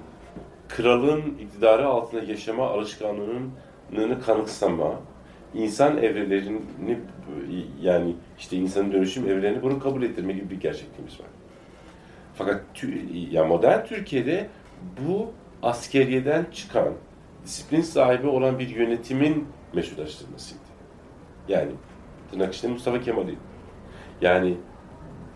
[0.68, 5.00] kralın iktidarı altında yaşama alışkanlığını kanıksama,
[5.54, 6.98] insan evrelerini
[7.82, 11.26] yani işte insanın dönüşüm evrelerini bunu kabul ettirme gibi bir gerçekliğimiz var.
[12.34, 12.62] Fakat
[13.30, 14.48] ya modern Türkiye'de
[15.06, 15.30] bu
[15.62, 16.92] askeriyeden çıkan,
[17.44, 20.60] disiplin sahibi olan bir yönetimin meşrulaştırmasıydı.
[21.48, 21.70] Yani
[22.30, 23.34] tırnak içinde Mustafa Kemal'i.
[24.20, 24.56] Yani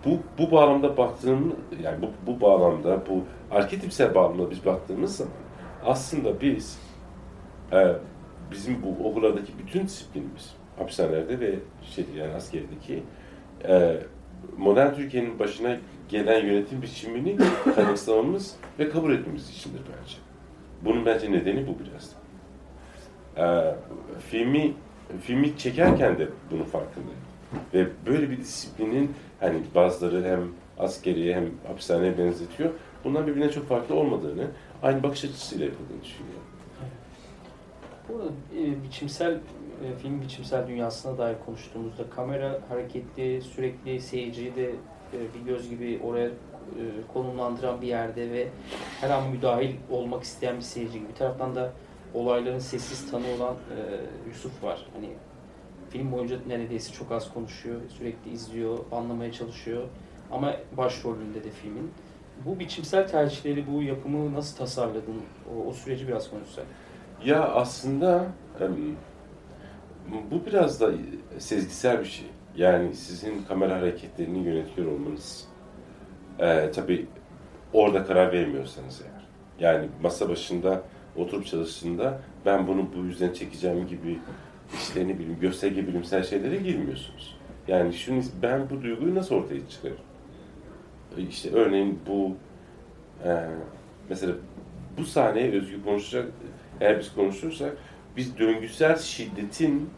[0.04, 5.32] bu, bu bağlamda baktığım, yani bu, bu bağlamda, bu arketipsel bağlamda biz baktığımız zaman
[5.84, 6.78] aslında biz
[7.72, 7.92] e,
[8.55, 11.55] bizim bu okullardaki bütün disiplinimiz, hapishanelerde ve
[11.94, 13.02] şey yani askerdeki
[13.68, 13.96] e,
[14.59, 15.76] modern Türkiye'nin başına
[16.09, 17.36] gelen yönetim biçimini
[17.74, 20.16] kanıkslamamız ve kabul etmemiz içindir bence.
[20.84, 22.24] Bunun bence nedeni bu biraz da.
[23.36, 23.74] Ee,
[24.30, 24.72] filmi
[25.20, 27.20] filmi çekerken de bunun farkındayım.
[27.74, 30.40] Ve böyle bir disiplinin hani bazıları hem
[30.78, 32.70] askeriye hem hapishaneye benzetiyor.
[33.05, 34.46] Bunlar birbirine çok farklı olmadığını,
[34.82, 36.34] aynı bakış açısıyla yapıldığını düşünüyorum.
[38.14, 44.70] Bu arada e, biçimsel e, film biçimsel dünyasına dair konuştuğumuzda kamera hareketli, sürekli seyirciyi de
[45.12, 46.32] e, bir göz gibi oraya e,
[47.12, 48.48] konumlandıran bir yerde ve
[49.00, 51.08] her an müdahil olmak isteyen bir seyirci gibi.
[51.08, 51.72] Bir taraftan da
[52.14, 53.78] olayların sessiz tanı olan e,
[54.28, 54.86] Yusuf var.
[54.94, 55.10] Hani
[55.90, 59.82] film boyunca neredeyse çok az konuşuyor, sürekli izliyor, anlamaya çalışıyor.
[60.30, 61.90] Ama başrolünde de filmin.
[62.46, 65.22] Bu biçimsel tercihleri, bu yapımı nasıl tasarladın?
[65.56, 66.66] O, o süreci biraz konuşsak.
[67.22, 68.26] Ya aslında
[70.30, 70.92] bu biraz da
[71.38, 72.26] sezgisel bir şey.
[72.56, 75.48] Yani sizin kamera hareketlerini yönetiyor olmanız.
[76.38, 77.06] Ee, tabii
[77.72, 79.24] orada karar vermiyorsanız eğer.
[79.68, 80.82] Yani masa başında
[81.16, 84.18] oturup çalıştığında ben bunu bu yüzden çekeceğim gibi
[84.74, 87.36] işte ne bileyim gösterge bilimsel şeylere girmiyorsunuz.
[87.68, 89.98] Yani şunu ben bu duyguyu nasıl ortaya çıkarırım?
[91.18, 92.36] İşte örneğin bu
[93.24, 93.48] e,
[94.08, 94.32] mesela
[94.98, 96.28] bu sahneye özgü konuşacak
[96.81, 97.72] eğer biz konuşursak
[98.16, 99.91] biz döngüsel şiddetin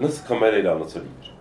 [0.00, 1.34] nasıl kamerayla anlatabilir?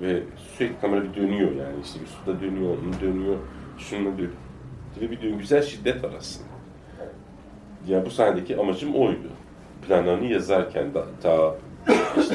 [0.00, 3.36] Ve sürekli kamera bir dönüyor yani işte Yusuf'ta dönüyor, onun dönüyor,
[3.78, 4.32] şununla dönüyor.
[5.00, 6.48] Ve bir döngüsel şiddet var aslında.
[7.88, 9.28] Yani bu sahnedeki amacım oydu.
[9.86, 11.56] Planlarını yazarken da, ta
[12.20, 12.34] işte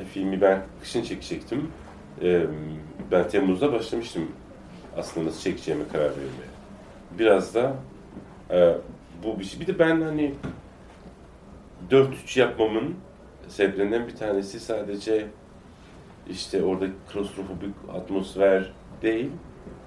[0.00, 1.70] e, filmi ben kışın çekecektim.
[2.22, 2.46] E,
[3.10, 4.28] ben Temmuz'da başlamıştım
[4.96, 6.50] aslında nasıl çekeceğime karar vermeye.
[7.18, 7.76] Biraz da
[8.52, 8.74] e,
[9.24, 9.60] bu bir şey.
[9.60, 10.34] Bir de ben hani
[11.90, 12.94] 4-3 yapmamın
[13.48, 15.26] sebeplerinden bir tanesi sadece
[16.30, 18.72] işte orada klostrofobik atmosfer
[19.02, 19.30] değil.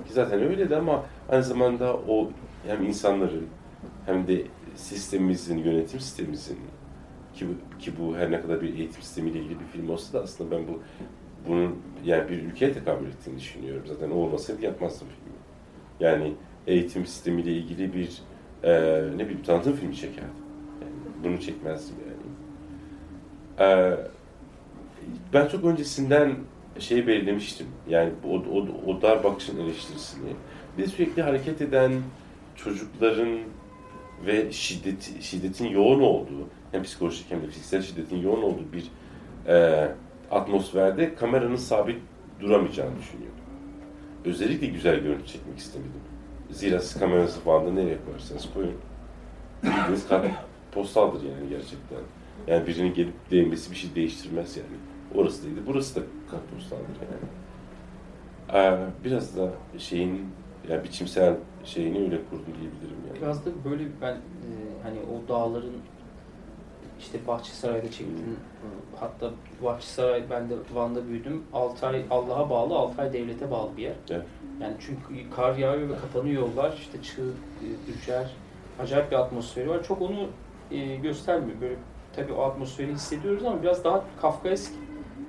[0.08, 2.32] Ki zaten öyleydi ama aynı zamanda o
[2.68, 3.48] hem insanların
[4.06, 4.42] hem de
[4.76, 6.60] sistemimizin, yönetim sistemimizin
[7.34, 10.24] ki bu, ki bu her ne kadar bir eğitim sistemiyle ilgili bir film olsa da
[10.24, 10.80] aslında ben bu
[11.48, 13.84] bunun yani bir ülkeye tekabül ettiğini düşünüyorum.
[13.88, 15.38] Zaten o olmasaydı yapmazdım filmi.
[16.00, 16.34] Yani
[16.68, 18.22] eğitim sistemiyle ilgili bir
[18.64, 18.72] e,
[19.16, 20.30] ne bileyim tanıtım filmi çekerdim.
[20.82, 20.94] Yani
[21.24, 22.24] bunu çekmezdim yani.
[23.70, 23.98] E,
[25.34, 26.36] ben çok öncesinden
[26.80, 27.68] şeyi belirlemiştim.
[27.90, 30.30] Yani o, o, o dar bakışın eleştirisini.
[30.78, 31.92] Bir sürekli hareket eden
[32.56, 33.40] çocukların
[34.26, 38.92] ve şiddet, şiddetin yoğun olduğu, hem psikolojik hem de fiziksel şiddetin yoğun olduğu bir
[39.48, 39.88] e,
[40.32, 41.98] atmosferde kameranın sabit
[42.40, 43.44] duramayacağını düşünüyordum.
[44.26, 46.13] Özellikle güzel görüntü çekmek istemedim.
[46.54, 48.76] Zira siz kameranızı falan nereye koyarsanız koyun.
[49.64, 50.26] Bildiğiniz kart
[50.72, 52.00] postaldır yani gerçekten.
[52.48, 54.68] Yani birinin gelip değmesi bir şey değiştirmez yani.
[55.16, 57.26] Orası değildi, burası da kartpostaldır yani.
[58.54, 60.22] Ee, biraz da şeyin,
[60.70, 63.22] yani biçimsel şeyini öyle kurdu diyebilirim yani.
[63.22, 64.20] Biraz da böyle ben e,
[64.84, 65.74] hani o dağların
[67.00, 68.38] işte Bahçesaray'da çektim.
[69.00, 69.32] Hatta
[69.64, 71.44] Bahçesaray ben de Van'da büyüdüm.
[71.54, 73.96] 6 ay Allah'a bağlı, 6 ay devlete bağlı bir yer.
[74.10, 74.26] Evet.
[74.64, 76.74] Yani çünkü kar yağıyor ve kapanıyor yollar.
[76.74, 78.32] İşte çığ e, düşer.
[78.80, 79.84] Acayip bir atmosferi var.
[79.84, 80.28] Çok onu
[80.72, 81.62] e, göstermiyor.
[81.62, 81.76] Böyle
[82.16, 84.72] tabii o atmosferi hissediyoruz ama biraz daha Kafkaesk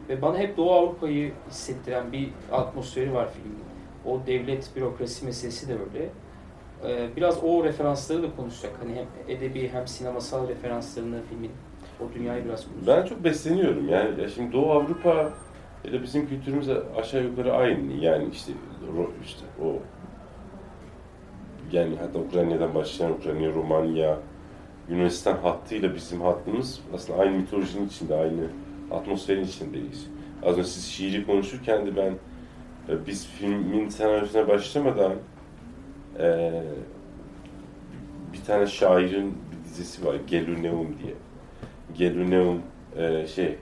[0.09, 3.59] ve bana hep Doğu Avrupa'yı hissettiren bir atmosferi var filmin.
[4.05, 6.09] O devlet bürokrasi meselesi de öyle.
[6.85, 8.73] Ee, biraz o referansları da konuşacak.
[8.83, 11.51] Hani hem edebi hem sinemasal referanslarını filmin
[12.01, 13.03] o dünyayı biraz konuşacak.
[13.03, 14.21] Ben çok besleniyorum yani.
[14.23, 15.33] Ya şimdi Doğu Avrupa
[15.85, 17.93] ile bizim kültürümüz aşağı yukarı aynı.
[17.93, 18.53] Yani işte
[19.25, 19.79] işte o
[21.73, 24.19] yani hatta Ukrayna'dan başlayan Ukrayna, Romanya,
[24.89, 28.41] Yunanistan hattıyla bizim hattımız aslında aynı mitolojinin içinde, aynı
[28.91, 30.07] atmosferin içindeyiz.
[30.43, 32.13] Az önce siz şiiri konuşurken de ben
[32.89, 35.13] e, biz filmin senaryosuna başlamadan
[36.19, 36.53] e,
[38.33, 41.15] bir tane şairin bir dizisi var Gelurneum diye.
[41.95, 42.63] Gelurneum
[42.97, 43.57] e, şey e,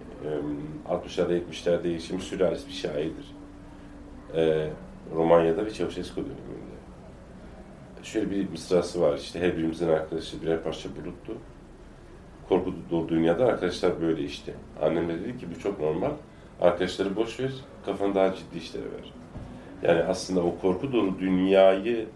[0.89, 3.35] 60'larda 70'lerde yaşamış sürrealist bir şairdir.
[4.37, 4.71] E,
[5.15, 6.73] Romanya'da ve Çavuşescu döneminde.
[8.03, 11.33] Şöyle bir mısrası var işte her birimizin arkadaşı birer parça buluttu.
[12.49, 14.55] Korku dolu dünyada arkadaşlar böyle işte.
[14.83, 16.11] Annem de dedi ki bu çok normal.
[16.61, 17.53] Arkadaşları boş ver,
[17.87, 19.13] kafanı daha ciddi işlere ver.
[19.83, 22.07] Yani aslında o korku dolu dünyayı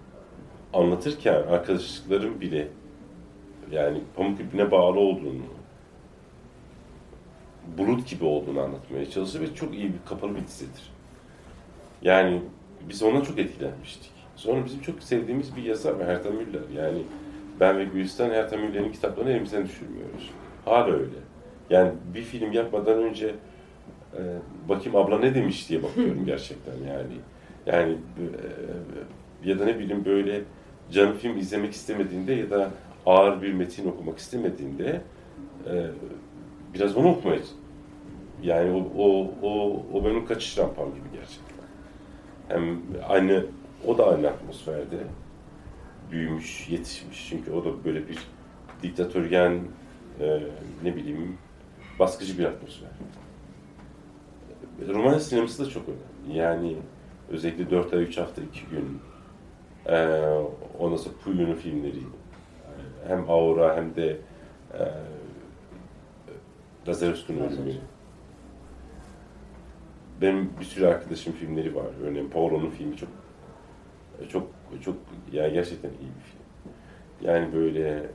[0.73, 2.69] anlatırken arkadaşlıkların bile
[3.71, 5.43] yani pamuk ipine bağlı olduğunu,
[7.79, 10.93] bulut gibi olduğunu anlatmaya çalışır ve çok iyi bir kapalı bir dizidir.
[12.03, 12.43] Yani
[12.89, 14.13] biz ona çok etkilenmiştik.
[14.37, 16.83] Sonra bizim çok sevdiğimiz bir yazar Herta Müller.
[16.83, 16.99] Yani
[17.61, 20.31] ben ve Gülistan Herta Müller'in kitaplarını elimizden düşürmüyoruz.
[20.65, 21.17] Hala öyle.
[21.71, 23.35] Yani bir film yapmadan önce
[24.15, 24.21] e,
[24.69, 27.17] bakayım abla ne demiş diye bakıyorum gerçekten yani.
[27.67, 30.41] Yani e, ya da ne bileyim böyle
[30.91, 32.71] canım film izlemek istemediğinde ya da
[33.07, 35.01] ağır bir metin okumak istemediğinde
[35.67, 35.87] e,
[36.79, 37.41] biraz onu okumaya
[38.43, 41.57] yani o, o, o, o benim kaçış rampam gibi gerçekten.
[42.49, 43.47] Hem aynı,
[43.87, 44.99] o da aynı atmosferde
[46.11, 47.29] büyümüş, yetişmiş.
[47.29, 48.19] Çünkü o da böyle bir
[48.83, 49.61] diktatörgen,
[50.21, 50.41] e,
[50.85, 51.39] ne bileyim,
[51.99, 52.89] baskıcı bir atmosfer.
[54.89, 56.39] Roman sineması da çok önemli.
[56.39, 56.77] Yani
[57.31, 59.01] özellikle 4 ay, 3 hafta, 2 gün
[59.87, 60.19] e,
[60.79, 62.01] ondan sonra Puyu'nun filmleri
[63.09, 64.17] hem Aura hem de
[64.75, 64.83] e,
[66.89, 67.75] Lazarus'un ölümü.
[70.21, 71.87] Benim bir sürü arkadaşım filmleri var.
[72.05, 73.09] Örneğin Paolo'nun filmi çok
[74.29, 74.49] çok
[74.85, 74.97] çok
[75.33, 76.43] yani gerçekten iyi bir film.
[77.21, 78.07] Yani böyle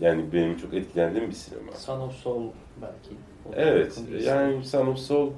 [0.00, 1.72] yani benim çok etkilendiğim bir sinema.
[1.72, 2.48] Son of Soul
[2.82, 3.16] belki.
[3.48, 4.02] O evet.
[4.24, 5.30] Yani Son of Soul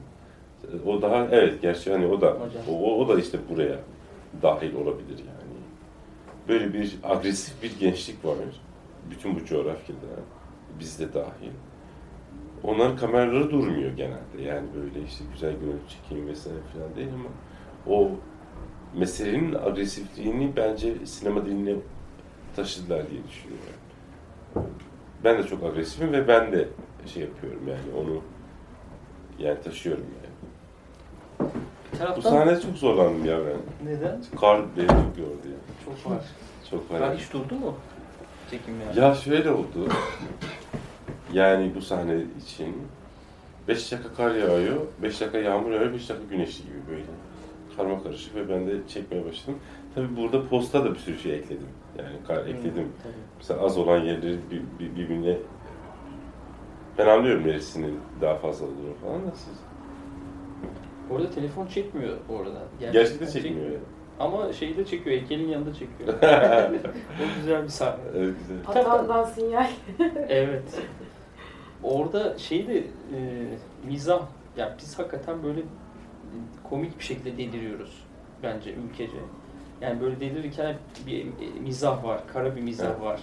[0.87, 2.37] o daha evet gerçi hani o da
[2.71, 3.79] o, o da işte buraya
[4.43, 5.57] dahil olabilir yani.
[6.49, 8.35] Böyle bir agresif bir gençlik var.
[9.11, 10.07] Bütün bu coğrafyada.
[10.81, 11.51] Bizde dahil.
[12.63, 14.43] Onların kameraları durmuyor genelde.
[14.43, 17.29] Yani böyle işte güzel görüntü çekim vesaire falan değil ama
[17.97, 18.11] o
[18.97, 21.75] meselenin agresifliğini bence sinema diline
[22.57, 23.67] taşıdılar diye düşünüyorum.
[25.25, 26.69] Ben de çok agresifim ve ben de
[27.07, 28.21] şey yapıyorum yani onu
[29.39, 30.37] yani taşıyorum yani.
[31.99, 32.17] Taraftan...
[32.17, 33.89] Bu sahnede çok zorlandım ya ben.
[33.89, 34.23] Neden?
[34.41, 35.59] Kar beni çok yordu ya.
[35.85, 36.25] Çok var.
[36.71, 36.99] Çok var.
[36.99, 37.75] Kar hiç durdu mu?
[38.51, 39.01] Çekim yani.
[39.01, 39.89] Ya şöyle oldu.
[41.33, 42.77] Yani bu sahne için
[43.69, 47.03] 5 dakika kar yağıyor, 5 dakika yağmur yağıyor, 5 dakika güneşli gibi böyle.
[47.77, 49.59] Karma karışık ve ben de çekmeye başladım.
[49.95, 51.69] Tabii burada posta da bir sürü şey ekledim.
[51.99, 52.83] Yani kar ekledim.
[52.85, 55.37] Hmm, Mesela az olan yerleri bir, bir, birbirine
[56.99, 59.55] ben anlıyorum neresinin daha fazla olduğunu falan da siz.
[61.11, 62.63] Orada telefon çekmiyor orada.
[62.81, 63.57] Gerçekten, Gerçekten çekmiyor.
[63.57, 63.81] çekmiyor.
[64.21, 66.09] Ama şeyi de çekiyor, heykelin yanında çekiyor.
[67.23, 68.03] o güzel bir sahne.
[68.15, 68.65] Evet güzel.
[68.65, 69.71] Hatandan sinyal.
[70.29, 70.83] evet.
[71.83, 73.19] Orada şey de e,
[73.89, 74.23] mizah,
[74.57, 75.61] yani biz hakikaten böyle
[76.71, 78.05] komik bir şekilde deliriyoruz
[78.43, 79.19] bence ülkece.
[79.81, 81.27] Yani böyle delirirken bir
[81.61, 83.01] mizah var, kara bir mizah evet.
[83.01, 83.21] var.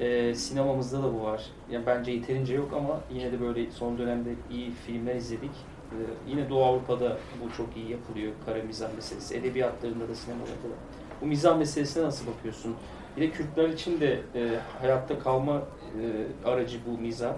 [0.00, 1.42] Ee, sinemamızda da bu var.
[1.70, 5.50] Yani bence yeterince yok ama yine de böyle son dönemde iyi filmler izledik.
[5.92, 9.36] Ee, yine Doğu Avrupa'da bu çok iyi yapılıyor, kara mizah meselesi.
[9.36, 10.76] Edebiyatlarında da, sinemalarda da.
[11.20, 12.74] Bu mizah meselesine nasıl bakıyorsun?
[13.16, 14.48] Bir de Kürtler için de e,
[14.80, 17.34] hayatta kalma e, aracı bu mizah.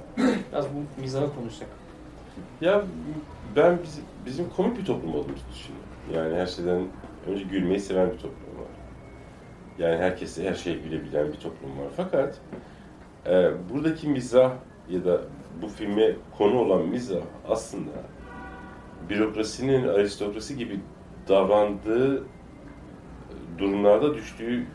[0.52, 1.68] Biraz bu mizaha konuşsak.
[2.60, 2.84] Ya
[3.56, 5.88] ben biz, bizim komik bir toplum olduğumuzu düşünüyorum.
[6.14, 6.86] Yani her şeyden
[7.26, 8.72] önce gülmeyi seven bir toplum var.
[9.78, 11.88] Yani herkese her şeyi gülebilen bir toplum var.
[11.96, 12.38] Fakat
[13.26, 14.52] e, buradaki mizah
[14.90, 15.20] ya da
[15.62, 17.90] bu filme konu olan mizah aslında
[19.12, 20.80] bürokrasinin aristokrasi gibi
[21.28, 22.24] davrandığı
[23.58, 24.66] durumlarda düştüğü e,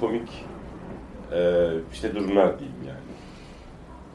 [0.00, 0.44] komik
[1.32, 2.98] e, işte durumlar diyeyim yani.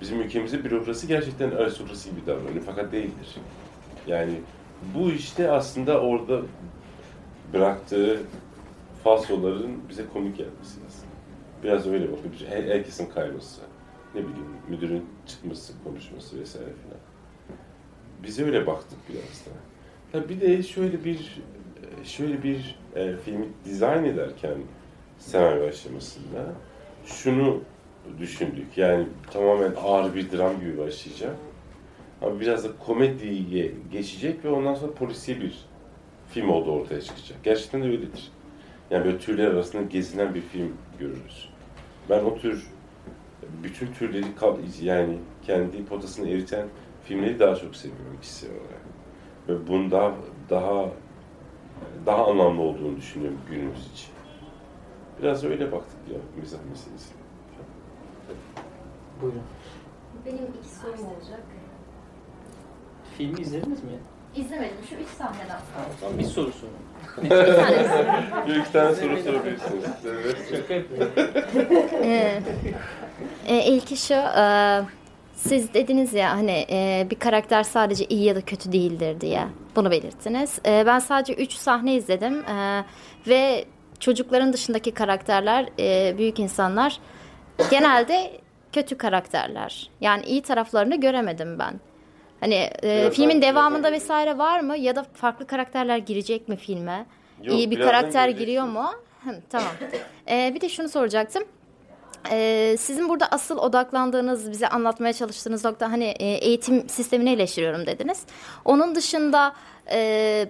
[0.02, 3.36] Bizim ülkemizde bürokrasi gerçekten aristokrasi gibi davranıyor fakat değildir.
[4.08, 4.34] Yani
[4.96, 6.42] bu işte aslında orada
[7.54, 8.22] bıraktığı
[9.04, 11.08] falsoların bize komik gelmesi aslında.
[11.64, 12.34] Biraz öyle bakıyor.
[12.50, 13.62] Herkesin kayması.
[14.16, 17.07] Ne bileyim müdürün çıkması, konuşması vesaire filan.
[18.24, 19.52] Bize öyle baktık biraz da.
[20.12, 21.42] Tabii bir de şöyle bir
[22.04, 24.58] şöyle bir e, filmi dizayn ederken
[25.20, 26.54] senaryo aşamasında
[27.06, 27.62] şunu
[28.20, 28.78] düşündük.
[28.78, 31.36] Yani tamamen ağır bir dram gibi başlayacak.
[32.22, 35.66] Ama biraz da komediye geçecek ve ondan sonra polisiye bir
[36.30, 37.44] film oldu ortaya çıkacak.
[37.44, 38.32] Gerçekten de öyledir.
[38.92, 41.50] Yani böyle türler arasında gezinen bir film görürüz.
[42.10, 42.68] Ben o tür
[43.64, 44.26] bütün türleri
[44.82, 46.68] yani kendi potasını eriten
[47.08, 48.82] filmleri daha çok seviyorum kişisel olarak.
[49.50, 50.12] Ve bunun daha
[50.50, 50.86] daha
[52.06, 54.10] daha anlamlı olduğunu düşünüyorum günümüz için.
[55.22, 57.14] Biraz öyle baktık ya mizah meselesi.
[59.22, 59.42] Buyurun.
[60.26, 61.42] Benim iki sorum olacak.
[63.18, 63.90] Filmi izlediniz mi?
[64.36, 64.78] İzlemedim.
[64.90, 65.60] Şu üç sahneden.
[66.02, 66.74] Tamam bir soru sorun.
[67.24, 68.48] Bir tane soru.
[68.48, 69.86] Bir iki tane soru sorabilirsiniz.
[70.06, 70.38] Evet.
[70.52, 71.12] Şaka yapıyorum.
[72.04, 72.42] Ee,
[73.48, 74.82] e, ilki şu, e,
[75.38, 79.92] siz dediniz ya hani e, bir karakter sadece iyi ya da kötü değildir diye bunu
[79.92, 80.60] belirttiniz.
[80.66, 82.84] E, ben sadece üç sahne izledim e,
[83.28, 83.66] ve
[84.00, 87.00] çocukların dışındaki karakterler, e, büyük insanlar
[87.72, 88.32] genelde
[88.74, 89.90] kötü karakterler.
[90.02, 91.74] Yani iyi taraflarını göremedim ben.
[92.40, 96.56] Hani e, Birazdan- filmin devamında birazdan- vesaire var mı ya da farklı karakterler girecek mi
[96.56, 97.06] filme?
[97.44, 98.86] Yok, iyi bir karakter giriyor mu?
[99.24, 99.72] Hı, tamam.
[100.30, 101.44] E, bir de şunu soracaktım.
[102.32, 108.24] Ee, sizin burada asıl odaklandığınız, bize anlatmaya çalıştığınız nokta hani e, eğitim sistemini eleştiriyorum dediniz.
[108.66, 109.54] Onun dışında
[109.92, 110.50] e,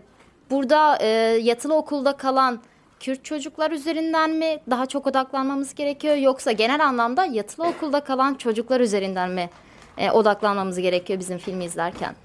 [0.50, 1.08] burada e,
[1.42, 2.60] yatılı okulda kalan
[3.00, 8.80] Kürt çocuklar üzerinden mi daha çok odaklanmamız gerekiyor yoksa genel anlamda yatılı okulda kalan çocuklar
[8.80, 9.50] üzerinden mi
[9.98, 12.16] e, odaklanmamız gerekiyor bizim filmi izlerken?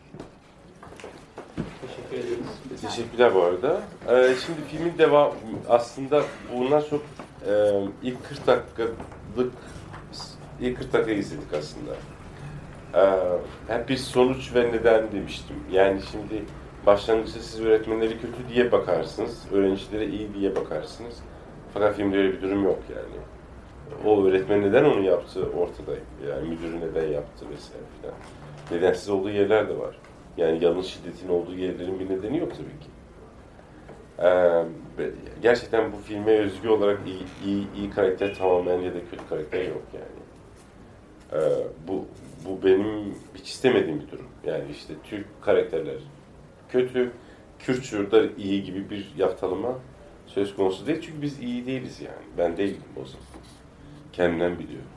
[1.80, 2.46] Teşekkür ederiz.
[2.82, 3.80] Teşekkürler bu arada.
[4.08, 5.32] Ee, şimdi filmin devam
[5.68, 6.22] aslında
[6.56, 7.02] bunlar çok
[7.48, 7.52] e,
[8.02, 8.96] ilk 40 dakikalık
[10.60, 11.92] ilk 40 dakika izledik aslında.
[12.94, 15.56] Ee, hep bir sonuç ve neden demiştim.
[15.70, 16.44] Yani şimdi
[16.86, 21.14] başlangıçta siz öğretmenleri kötü diye bakarsınız, öğrencilere iyi diye bakarsınız.
[21.74, 23.24] Fakat filmde öyle bir durum yok yani.
[24.06, 25.92] O öğretmen neden onu yaptı ortada.
[26.28, 28.14] Yani müdürü neden yaptı vesaire filan.
[28.70, 29.96] Nedensiz olduğu yerler de var.
[30.36, 32.90] Yani yalnız şiddetin olduğu yerlerin bir nedeni yok tabii ki.
[34.18, 34.64] Ee,
[35.42, 39.82] gerçekten bu filme özgü olarak iyi, iyi, iyi karakter tamamen ya da kötü karakter yok
[39.94, 40.22] yani.
[41.32, 42.06] Ee, bu,
[42.44, 44.26] bu benim hiç istemediğim bir durum.
[44.46, 45.96] Yani işte Türk karakterler
[46.68, 47.10] kötü,
[47.58, 49.78] Kürt çocuklar iyi gibi bir yaftalama
[50.26, 51.00] söz konusu değil.
[51.02, 52.26] Çünkü biz iyi değiliz yani.
[52.38, 53.26] Ben değilim o zaman.
[54.12, 54.88] Kendimden biliyorum.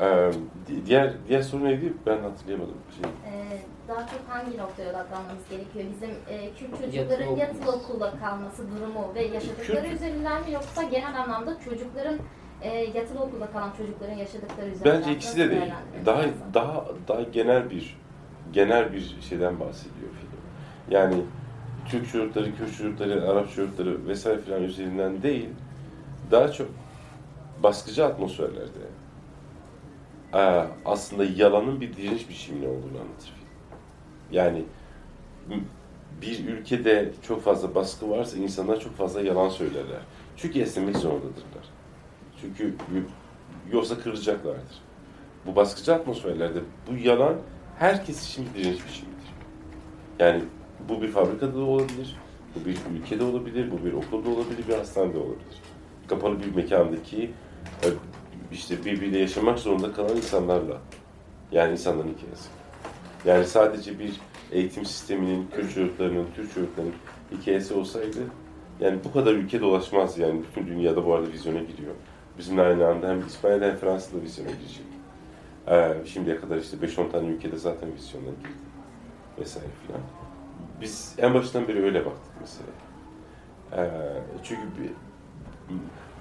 [0.00, 0.30] Ee,
[0.68, 1.92] di- diğer diğer soru neydi?
[2.06, 2.74] Ben hatırlayamadım.
[3.02, 5.84] Şey, Ee, daha çok hangi noktaya odaklanmamız gerekiyor?
[5.94, 7.38] Bizim e, Kürt Yatılı çocukların okul.
[7.40, 12.18] yatılı okulda kalması durumu ve yaşadıkları Kürt- üzerinden mi yoksa genel anlamda çocukların
[12.62, 15.72] e, yatılı okulda kalan çocukların yaşadıkları üzerinden Bence ikisi de değil.
[16.06, 16.32] Daha lazım?
[16.54, 17.98] daha daha genel bir
[18.52, 20.40] genel bir şeyden bahsediyor film.
[20.90, 21.14] Yani
[21.88, 25.48] Türk çocukları, Kürt çocukları, Arap çocukları vesaire filan üzerinden değil,
[26.30, 26.68] daha çok
[27.62, 28.86] baskıcı atmosferlerde
[30.84, 33.48] aslında yalanın bir direniş biçimini olduğunu anlatır film.
[34.32, 34.64] Yani
[36.22, 40.00] bir ülkede çok fazla baskı varsa insanlar çok fazla yalan söylerler.
[40.36, 41.64] Çünkü esnemek zorundadırlar.
[42.40, 42.74] Çünkü
[43.72, 44.82] yoksa kırılacaklardır.
[45.46, 46.58] Bu baskıcı atmosferlerde
[46.90, 47.34] bu yalan
[47.78, 49.16] herkes için bir direniş biçimidir.
[50.18, 50.42] Yani
[50.88, 52.16] bu bir fabrikada da olabilir,
[52.54, 55.62] bu bir ülkede olabilir, bu bir okulda olabilir, bir hastanede olabilir.
[56.08, 57.30] Kapalı bir mekandaki
[57.84, 57.88] e,
[58.52, 60.80] işte birbiriyle yaşamak zorunda kalan insanlarla.
[61.52, 62.48] Yani insanların hikayesi.
[63.24, 64.20] Yani sadece bir
[64.52, 66.94] eğitim sisteminin, Kürt çocuklarının, Türk çocuklarının
[67.32, 68.18] hikayesi olsaydı
[68.80, 71.94] yani bu kadar ülke dolaşmaz yani bütün dünyada bu arada vizyona giriyor.
[72.38, 74.86] Bizimle aynı anda hem İspanya'da hem Fransa'da vizyona girecek.
[75.68, 78.48] Ee, şimdiye kadar işte 5-10 tane ülkede zaten vizyona girdi.
[79.38, 80.00] Vesaire filan.
[80.80, 82.68] Biz en başından beri öyle baktık mesela.
[83.72, 83.90] Ee,
[84.42, 84.90] çünkü bir,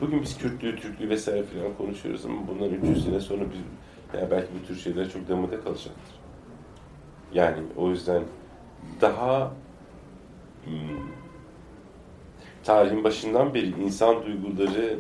[0.02, 3.60] bugün biz Kürtlüğü, Türklüğü vesaire filan konuşuyoruz ama bundan 300 sene sonra biz
[4.20, 6.16] yani belki bu tür şeyler çok demode kalacaktır.
[7.34, 8.24] Yani o yüzden
[9.02, 9.52] daha
[10.66, 11.10] hmm,
[12.64, 15.00] tarihin başından beri insan duyguları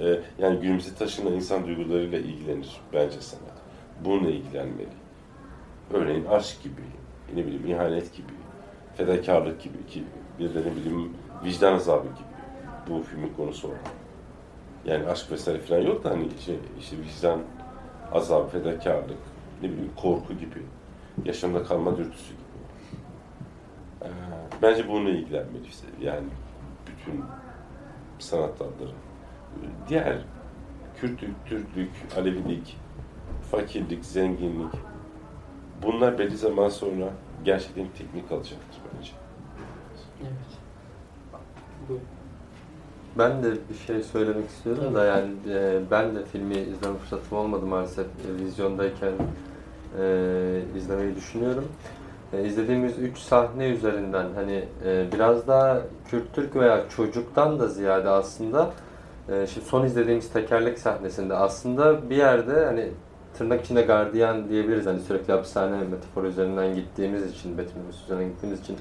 [0.00, 3.58] e, e, yani günümüze taşınan insan duygularıyla ilgilenir bence sanat.
[4.04, 4.88] Bununla ilgilenmeli.
[5.92, 6.82] Örneğin aşk gibi,
[7.34, 8.32] ne bileyim ihanet gibi,
[8.96, 10.04] fedakarlık gibi, ki
[10.38, 11.12] bir de ne bileyim
[11.44, 12.38] vicdan azabı gibi
[12.88, 13.78] bu filmin konusu olan.
[14.88, 17.40] Yani aşk vesaire falan yok da hani şey, işte vicdan
[18.12, 19.18] azabı, fedakarlık,
[19.62, 20.62] ne bileyim korku gibi,
[21.24, 22.42] yaşamda kalma dürtüsü gibi.
[24.02, 24.08] Ee,
[24.62, 25.86] bence bununla ilgilenmeli işte.
[26.00, 26.28] Yani
[26.86, 27.24] bütün
[28.18, 28.94] sanat dalları.
[29.88, 30.18] Diğer
[31.00, 32.76] Kürtlük, Türklük, Alevilik,
[33.50, 34.72] fakirlik, zenginlik
[35.82, 37.10] bunlar belli zaman sonra
[37.44, 39.12] gerçekten teknik kalacaktır bence.
[40.22, 40.32] Evet.
[41.88, 42.17] Buyurun.
[43.18, 47.66] Ben de bir şey söylemek istiyorum da yani e, ben de filmi izleme fırsatım olmadı
[47.66, 49.12] maalesef e, vizyondayken
[50.00, 51.64] e, izlemeyi düşünüyorum.
[52.32, 58.08] E, izlediğimiz üç sahne üzerinden hani e, biraz daha Kürt Türk veya çocuktan da ziyade
[58.08, 58.70] aslında
[59.28, 62.88] e, şimdi son izlediğimiz tekerlek sahnesinde aslında bir yerde hani
[63.38, 64.86] tırnak içinde gardiyan diyebiliriz.
[64.86, 68.76] Hani sürekli hapishane metaforu üzerinden gittiğimiz için, betimlemesi üzerinden gittiğimiz için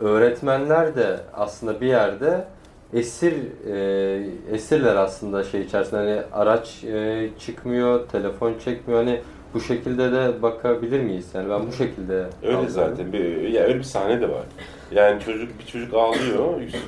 [0.00, 2.44] öğretmenler de aslında bir yerde
[2.92, 3.34] esir
[3.70, 9.20] e, esirler aslında şey içerisinde hani araç e, çıkmıyor, telefon çekmiyor hani
[9.54, 11.26] bu şekilde de bakabilir miyiz?
[11.34, 12.26] Yani ben bu şekilde Öyle
[12.56, 12.68] algılıyorum.
[12.68, 13.12] zaten.
[13.12, 14.44] Bir, ya öyle bir sahne de var.
[14.92, 16.82] Yani çocuk bir çocuk ağlıyor Yusuf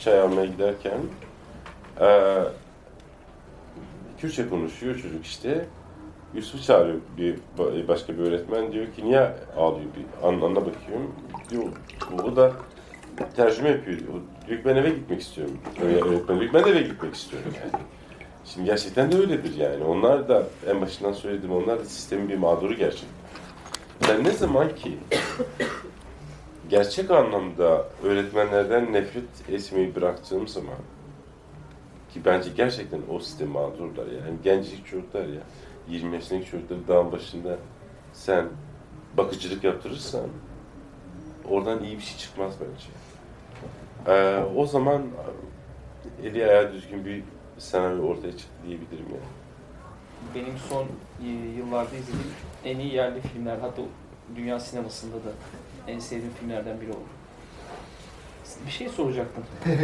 [0.00, 0.98] çay almaya giderken.
[2.00, 2.38] Ee,
[4.18, 5.66] Kürtçe konuşuyor çocuk işte.
[6.34, 7.38] Yusuf çağırıyor bir
[7.88, 11.14] başka bir öğretmen diyor ki niye ağlıyor bir an, anla bakıyorum.
[11.50, 11.62] Diyor,
[12.24, 12.52] o da
[13.36, 13.98] tercüme yapıyor.
[14.48, 15.58] Ben eve gitmek istiyorum.
[15.82, 17.82] Öğretmen ki ben eve gitmek istiyorum yani.
[18.44, 19.84] Şimdi gerçekten de öyledir yani.
[19.84, 23.08] Onlar da en başından söyledim onlar da sistemin bir mağduru gerçekten.
[24.08, 24.98] Ben ne zaman ki
[26.70, 30.78] gerçek anlamda öğretmenlerden nefret etmeyi bıraktığım zaman
[32.14, 34.18] ki bence gerçekten o sistem mağdurlar ya.
[34.26, 35.40] Yani gencecik çocuklar ya.
[35.88, 37.56] 20 yaşındaki çocukları dağın başında
[38.12, 38.44] sen
[39.16, 40.26] bakıcılık yaptırırsan
[41.48, 43.01] oradan iyi bir şey çıkmaz bence.
[44.06, 45.02] Ee, o zaman
[46.22, 47.22] eli ayağı düzgün bir
[47.58, 49.32] senaryo ortaya çıktı diyebilirim yani.
[50.34, 50.86] Benim son
[51.24, 52.32] e, yıllarda izlediğim
[52.64, 53.82] en iyi yerli filmler, hatta
[54.36, 55.32] dünya sinemasında da
[55.88, 57.08] en sevdiğim filmlerden biri oldu.
[58.66, 59.44] Bir şey soracaktım.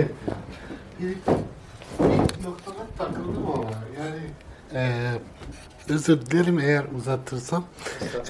[1.00, 4.20] bir noktada takıldım ama yani
[4.74, 5.12] e,
[5.88, 7.64] özür dilerim eğer uzatırsam.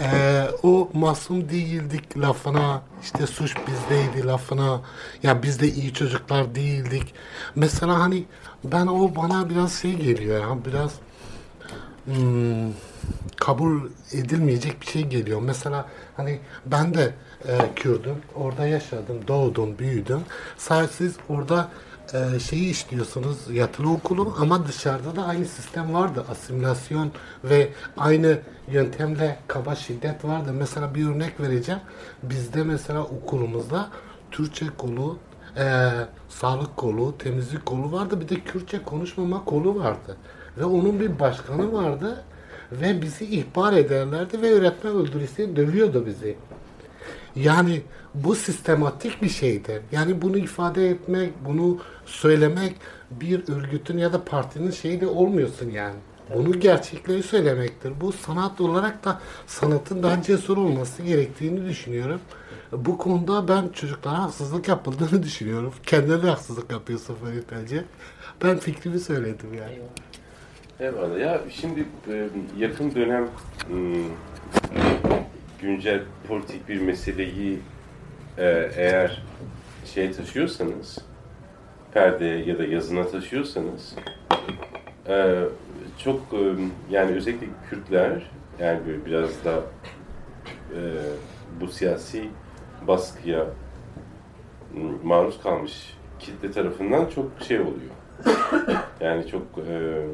[0.00, 4.80] E, o masum değildik lafına işte suç bizdeydi lafına
[5.22, 7.14] ya biz de iyi çocuklar değildik.
[7.54, 8.24] Mesela hani
[8.64, 10.92] ben o bana biraz şey geliyor ya biraz
[12.04, 12.72] hmm,
[13.36, 13.80] kabul
[14.12, 15.40] edilmeyecek bir şey geliyor.
[15.42, 17.14] Mesela hani ben de
[17.46, 18.16] e, Kürdüm.
[18.34, 20.20] Orada yaşadım, doğdum, büyüdüm.
[20.56, 21.68] Sadece siz orada
[22.14, 26.24] e, şeyi işliyorsunuz, yatılı okulu ama dışarıda da aynı sistem vardı.
[26.30, 27.10] Asimilasyon
[27.44, 28.38] ve aynı
[28.68, 30.52] yöntemle kaba şiddet vardı.
[30.52, 31.80] Mesela bir örnek vereceğim.
[32.22, 33.88] Bizde mesela okulumuzda
[34.30, 35.18] Türkçe kolu,
[35.56, 35.90] e,
[36.28, 38.20] sağlık kolu, temizlik kolu vardı.
[38.20, 40.16] Bir de Kürtçe konuşmama kolu vardı.
[40.58, 42.24] Ve onun bir başkanı vardı
[42.72, 46.36] ve bizi ihbar ederlerdi ve öğretmen öldürüsü dövüyordu bizi.
[47.36, 47.82] Yani
[48.14, 49.82] bu sistematik bir şeydir.
[49.92, 52.74] Yani bunu ifade etmek, bunu söylemek
[53.10, 55.96] bir örgütün ya da partinin şeyi de olmuyorsun yani.
[56.34, 57.92] Bunu gerçekleri söylemektir.
[58.00, 62.20] Bu sanat olarak da sanatın daha cesur olması gerektiğini düşünüyorum.
[62.72, 65.74] Bu konuda ben çocuklara haksızlık yapıldığını düşünüyorum.
[65.86, 67.84] Kendine de haksızlık yapıyorsun Ferit bence.
[68.44, 69.78] Ben fikrimi söyledim yani.
[70.80, 71.18] Eyvallah.
[71.18, 72.28] Ya şimdi e,
[72.58, 73.28] yakın dönem
[73.68, 74.04] hmm,
[75.62, 77.58] güncel politik bir meseleyi
[78.38, 79.22] e, eğer
[79.84, 80.98] şey taşıyorsanız
[81.94, 83.94] perdeye ya da yazına taşıyorsanız
[85.08, 85.44] e,
[85.98, 86.54] çok e,
[86.90, 88.30] yani özellikle Kürtler
[88.60, 89.62] yani böyle biraz da
[90.74, 90.80] e,
[91.60, 92.28] bu siyasi
[92.86, 93.46] baskıya
[95.02, 97.90] maruz kalmış kitle tarafından çok şey oluyor.
[99.00, 100.04] Yani çok e,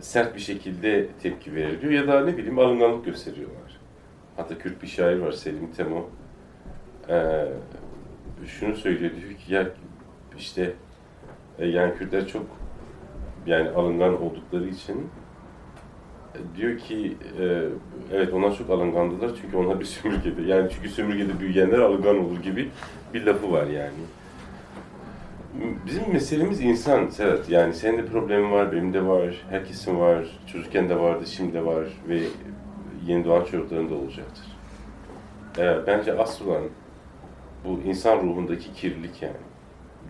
[0.00, 3.80] sert bir şekilde tepki veriliyor ya da ne bileyim alınganlık gösteriyorlar.
[4.36, 6.10] Hatta Kürt bir şair var Selim Temo.
[7.10, 7.46] Ee,
[8.46, 9.68] şunu söylüyor diyor ki ya
[10.38, 10.72] işte
[11.58, 12.46] e, yani Kürtler çok
[13.46, 15.08] yani alıngan oldukları için
[16.34, 17.64] e, diyor ki e,
[18.12, 22.70] evet onlar çok alıngandılar çünkü onlar bir sömürgede yani çünkü sömürgede büyüyenler alıngan olur gibi
[23.14, 23.92] bir lafı var yani.
[25.86, 27.50] Bizim meselemiz insan Serhat.
[27.50, 30.40] Yani senin de problemin var, benim de var, herkesin var.
[30.46, 32.20] Çocukken de vardı, şimdi de var ve
[33.06, 34.44] yeni doğan çocukların da olacaktır.
[35.58, 36.62] Ee, bence asıl olan
[37.64, 39.36] bu insan ruhundaki kirlilik yani.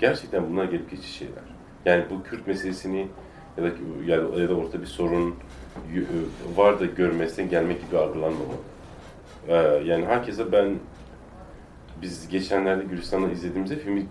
[0.00, 1.44] Gerçekten bunlar gelip geçici şeyler.
[1.84, 3.08] Yani bu Kürt meselesini
[3.56, 3.68] ya da
[4.06, 5.34] ya da, ya da orta bir sorun
[6.56, 8.56] var da görmezden gelmek gibi algılanmamalı.
[9.48, 10.78] Ee, yani herkese ben
[12.02, 14.06] biz geçenlerde Gülistan'da izlediğimizde filmi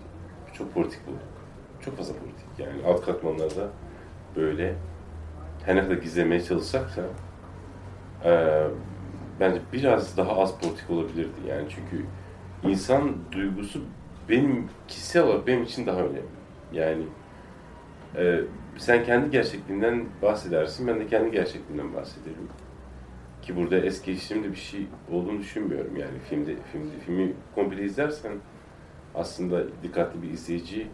[0.52, 1.20] çok politik bulduk.
[1.84, 2.46] Çok fazla politik.
[2.58, 3.68] Yani alt katmanlarda
[4.36, 4.74] böyle
[5.64, 7.02] her ne kadar gizlemeye çalışsak da
[8.24, 8.64] e,
[9.40, 11.40] bence biraz daha az politik olabilirdi.
[11.48, 12.04] Yani çünkü
[12.62, 13.82] insan duygusu
[14.28, 16.22] benim kişisel olarak benim için daha önemli.
[16.72, 17.02] Yani
[18.16, 18.40] e,
[18.78, 22.48] sen kendi gerçekliğinden bahsedersin, ben de kendi gerçekliğinden bahsederim.
[23.42, 25.96] Ki burada es geçtiğimde bir şey olduğunu düşünmüyorum.
[25.96, 28.32] Yani filmde, filmde filmi komple izlersen
[29.14, 30.86] aslında dikkatli bir izleyici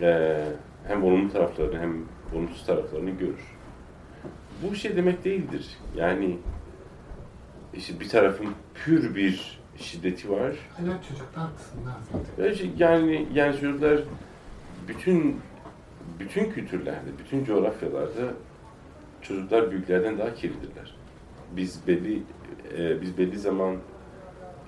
[0.00, 0.38] e,
[0.86, 2.04] hem olumlu taraflarını hem
[2.34, 3.56] olumsuz taraflarını görür.
[4.62, 5.76] Bu şey demek değildir.
[5.96, 6.38] Yani
[7.74, 10.56] işte bir tarafın pür bir şiddeti var.
[10.76, 12.70] Hala çocuklar kısmında zaten.
[12.78, 14.00] Yani, yani çocuklar
[14.88, 15.40] bütün
[16.18, 18.34] bütün kültürlerde, bütün coğrafyalarda
[19.22, 20.96] çocuklar büyüklerden daha kirlidirler.
[21.56, 22.22] Biz belli
[22.78, 23.76] e, biz belli zaman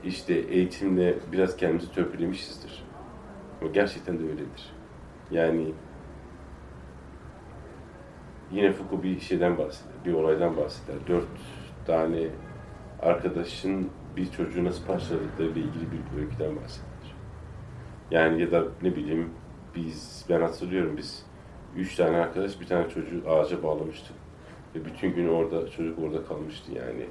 [0.04, 2.84] işte eğitimle biraz kendimizi törpülemişizdir.
[3.60, 4.72] Ama gerçekten de öyledir.
[5.30, 5.72] Yani
[8.52, 10.96] yine Foucault bir şeyden bahseder, bir olaydan bahseder.
[11.08, 11.28] Dört
[11.86, 12.28] tane
[13.02, 17.14] arkadaşın bir çocuğu nasıl parçaladıklarıyla ilgili bir öyküden bahseder.
[18.10, 19.30] Yani ya da ne bileyim
[19.76, 21.26] biz, ben hatırlıyorum biz
[21.76, 24.16] üç tane arkadaş bir tane çocuğu ağaca bağlamıştık.
[24.74, 27.06] Ve bütün gün orada, çocuk orada kalmıştı yani.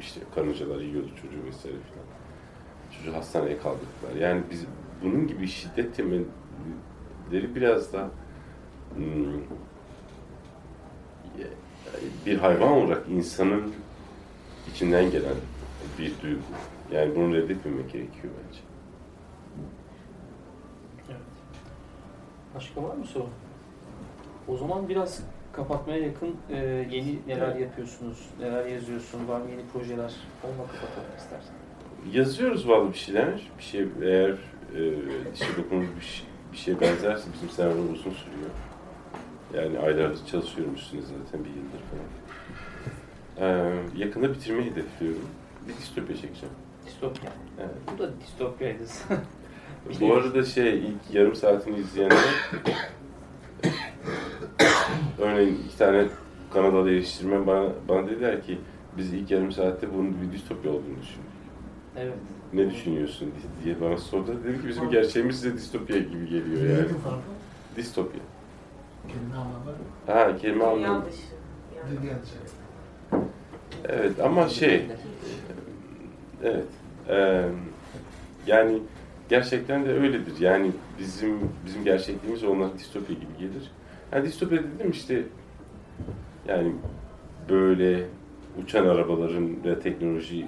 [0.00, 2.06] işte karıncalar yiyordu çocuğu vesaire filan.
[2.98, 4.20] Çocuğu hastaneye kaldırdılar.
[4.20, 4.66] Yani biz
[5.02, 8.10] bunun gibi şiddet temelleri biraz da
[8.94, 9.40] hmm,
[12.26, 13.72] bir hayvan olarak insanın
[14.70, 15.34] içinden gelen
[15.98, 16.40] bir duygu.
[16.92, 18.60] Yani bunu reddetmemek gerekiyor bence.
[21.08, 21.20] Evet.
[22.54, 23.28] Başka var mı soru?
[24.48, 25.20] O zaman biraz
[25.52, 26.56] kapatmaya yakın e,
[26.90, 30.14] yeni neler yapıyorsunuz, neler yazıyorsun, var mı yeni projeler?
[30.44, 31.54] Onunla kapatalım istersen.
[32.12, 33.50] Yazıyoruz vallahi bir şeyler.
[33.58, 34.30] Bir şey eğer
[34.74, 34.78] e,
[35.32, 38.50] dişe dokunur bir, şey, bir şeye benzerse bizim senaryo uzun sürüyor.
[39.54, 42.06] Yani aylardır çalışıyorum üstüne zaten bir yıldır falan.
[43.38, 45.28] Ee, yakında bitirmeyi hedefliyorum.
[45.68, 46.54] Bir distopya çekeceğim.
[46.86, 47.32] Distopya.
[47.58, 47.74] Evet.
[47.94, 48.82] Bu da distopyaydı.
[50.00, 52.24] Bu arada şey ilk yarım saatini izleyenler
[55.18, 56.06] örneğin iki tane
[56.52, 58.58] Kanadalı eleştirmen bana, bana dediler ki
[58.96, 61.30] biz ilk yarım saatte bunun bir distopya olduğunu düşündük.
[61.96, 62.14] Evet.
[62.52, 63.32] Ne düşünüyorsun
[63.64, 64.38] diye bana sordu.
[64.44, 66.88] Dedim ki bizim gerçeğimiz size distopya gibi geliyor yani.
[67.76, 68.20] Distopya.
[69.08, 69.72] Kelime anlamı.
[70.06, 71.04] Ha kelime anlamı.
[71.90, 72.32] Dil yanlışı.
[73.84, 74.86] Evet ama şey
[76.46, 76.64] evet
[77.08, 77.44] eee,
[78.46, 78.78] yani
[79.28, 80.40] gerçekten de öyledir.
[80.40, 83.70] Yani bizim bizim gerçekliğimiz onlara distopya gibi gelir.
[84.12, 85.22] Yani distopya dedim işte
[86.48, 86.72] yani
[87.50, 88.04] böyle
[88.62, 90.46] uçan arabaların ve teknoloji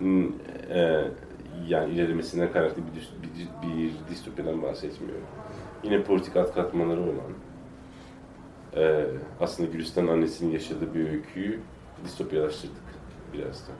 [0.00, 0.28] n-
[0.70, 1.04] eee,
[1.68, 5.24] yani ilerlemesinden kaynaklı bir, bir, bir distopyadan bahsetmiyorum.
[5.84, 7.32] Yine politik alt katmanları olan
[8.76, 9.04] ee,
[9.40, 11.60] aslında Gülistan'ın annesinin yaşadığı bir öyküyü
[12.04, 12.76] distopyalaştırdık
[13.34, 13.72] biraz da.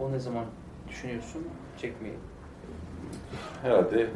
[0.00, 0.44] O ne zaman
[0.88, 1.42] düşünüyorsun
[1.78, 2.14] çekmeyi?
[3.62, 4.06] Herhalde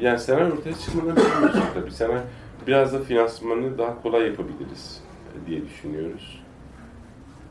[0.00, 1.90] yani senaryo ortaya çıkmadan bilmiyorsun tabii.
[1.90, 2.20] Senaryo
[2.66, 5.04] biraz da finansmanı daha kolay yapabiliriz
[5.46, 6.42] diye düşünüyoruz.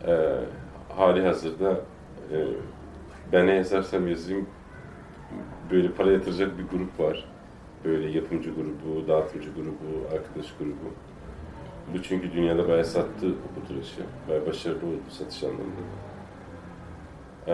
[0.08, 0.40] Ee,
[0.96, 1.72] hali hazırda
[2.32, 2.38] e,
[3.32, 4.50] ben ne yazarsam yazayım
[5.72, 7.26] böyle para yatıracak bir grup var.
[7.86, 10.94] Böyle yapımcı grubu, dağıtımcı grubu, arkadaş grubu.
[11.94, 14.02] Bu çünkü dünyada bayağı sattı okutulaşı.
[14.30, 15.82] Bayağı başarılı oldu satış anlamında.
[17.50, 17.54] Ee,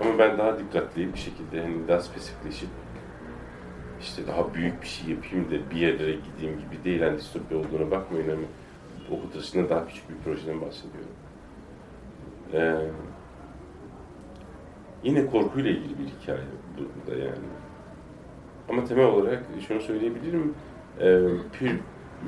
[0.00, 2.68] ama ben daha dikkatli bir şekilde hani daha spesifikleşip
[4.00, 7.00] işte daha büyük bir şey yapayım da bir yerlere gideyim gibi değil.
[7.00, 8.46] Yani distopya olduğuna bakmayın ama
[9.10, 11.10] okutuluşunda daha küçük bir projeden bahsediyorum.
[12.52, 12.76] Ee,
[15.04, 16.44] yine korkuyla ilgili bir hikaye
[16.78, 17.46] burada yani.
[18.68, 20.54] Ama temel olarak şunu söyleyebilirim.
[21.00, 21.20] E,
[21.52, 21.80] pür,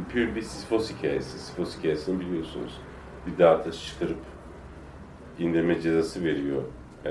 [0.09, 1.39] pür bir Sisyphos hikayesi.
[1.39, 2.81] Sisyphos hikayesini biliyorsunuz.
[3.27, 4.19] Bir dağa taşı çıkarıp
[5.39, 6.63] indirme cezası veriyor.
[7.07, 7.11] E,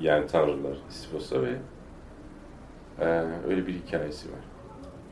[0.00, 1.56] yani tanrılar Sisyphos'a ve
[3.00, 3.04] e,
[3.48, 4.38] öyle bir hikayesi var.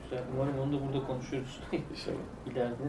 [0.04, 0.24] Güzel.
[0.34, 1.60] Umarım onu da burada konuşuruz.
[1.90, 2.16] İnşallah.
[2.52, 2.82] İleride.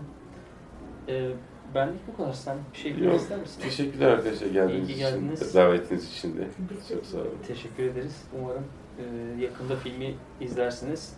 [1.08, 1.32] Ee,
[1.76, 2.34] benlik bu kadar.
[2.34, 3.62] Sen bir şey bilmek ister misin?
[3.62, 5.56] Teşekkürler arkadaşlar geldiğiniz İyi ki için, geldiniz.
[5.56, 6.48] davetiniz için de.
[6.90, 7.38] Çok sağ olun.
[7.48, 8.24] Teşekkür ederiz.
[8.40, 8.64] Umarım
[9.00, 9.04] e,
[9.44, 11.18] yakında filmi izlersiniz.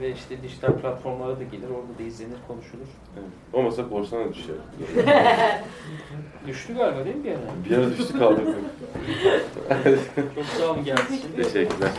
[0.00, 1.68] Ve işte dijital platformlara da gelir.
[1.70, 2.86] Orada da izlenir, konuşulur.
[3.16, 3.28] Evet.
[3.52, 4.54] Olmasa korsana düşer.
[6.46, 7.40] Düştü galiba değil mi bir ara?
[7.70, 8.46] Bir ara düştü kaldık.
[10.34, 11.32] Çok sağ olun geldiğiniz için.
[11.36, 11.90] Teşekkürler.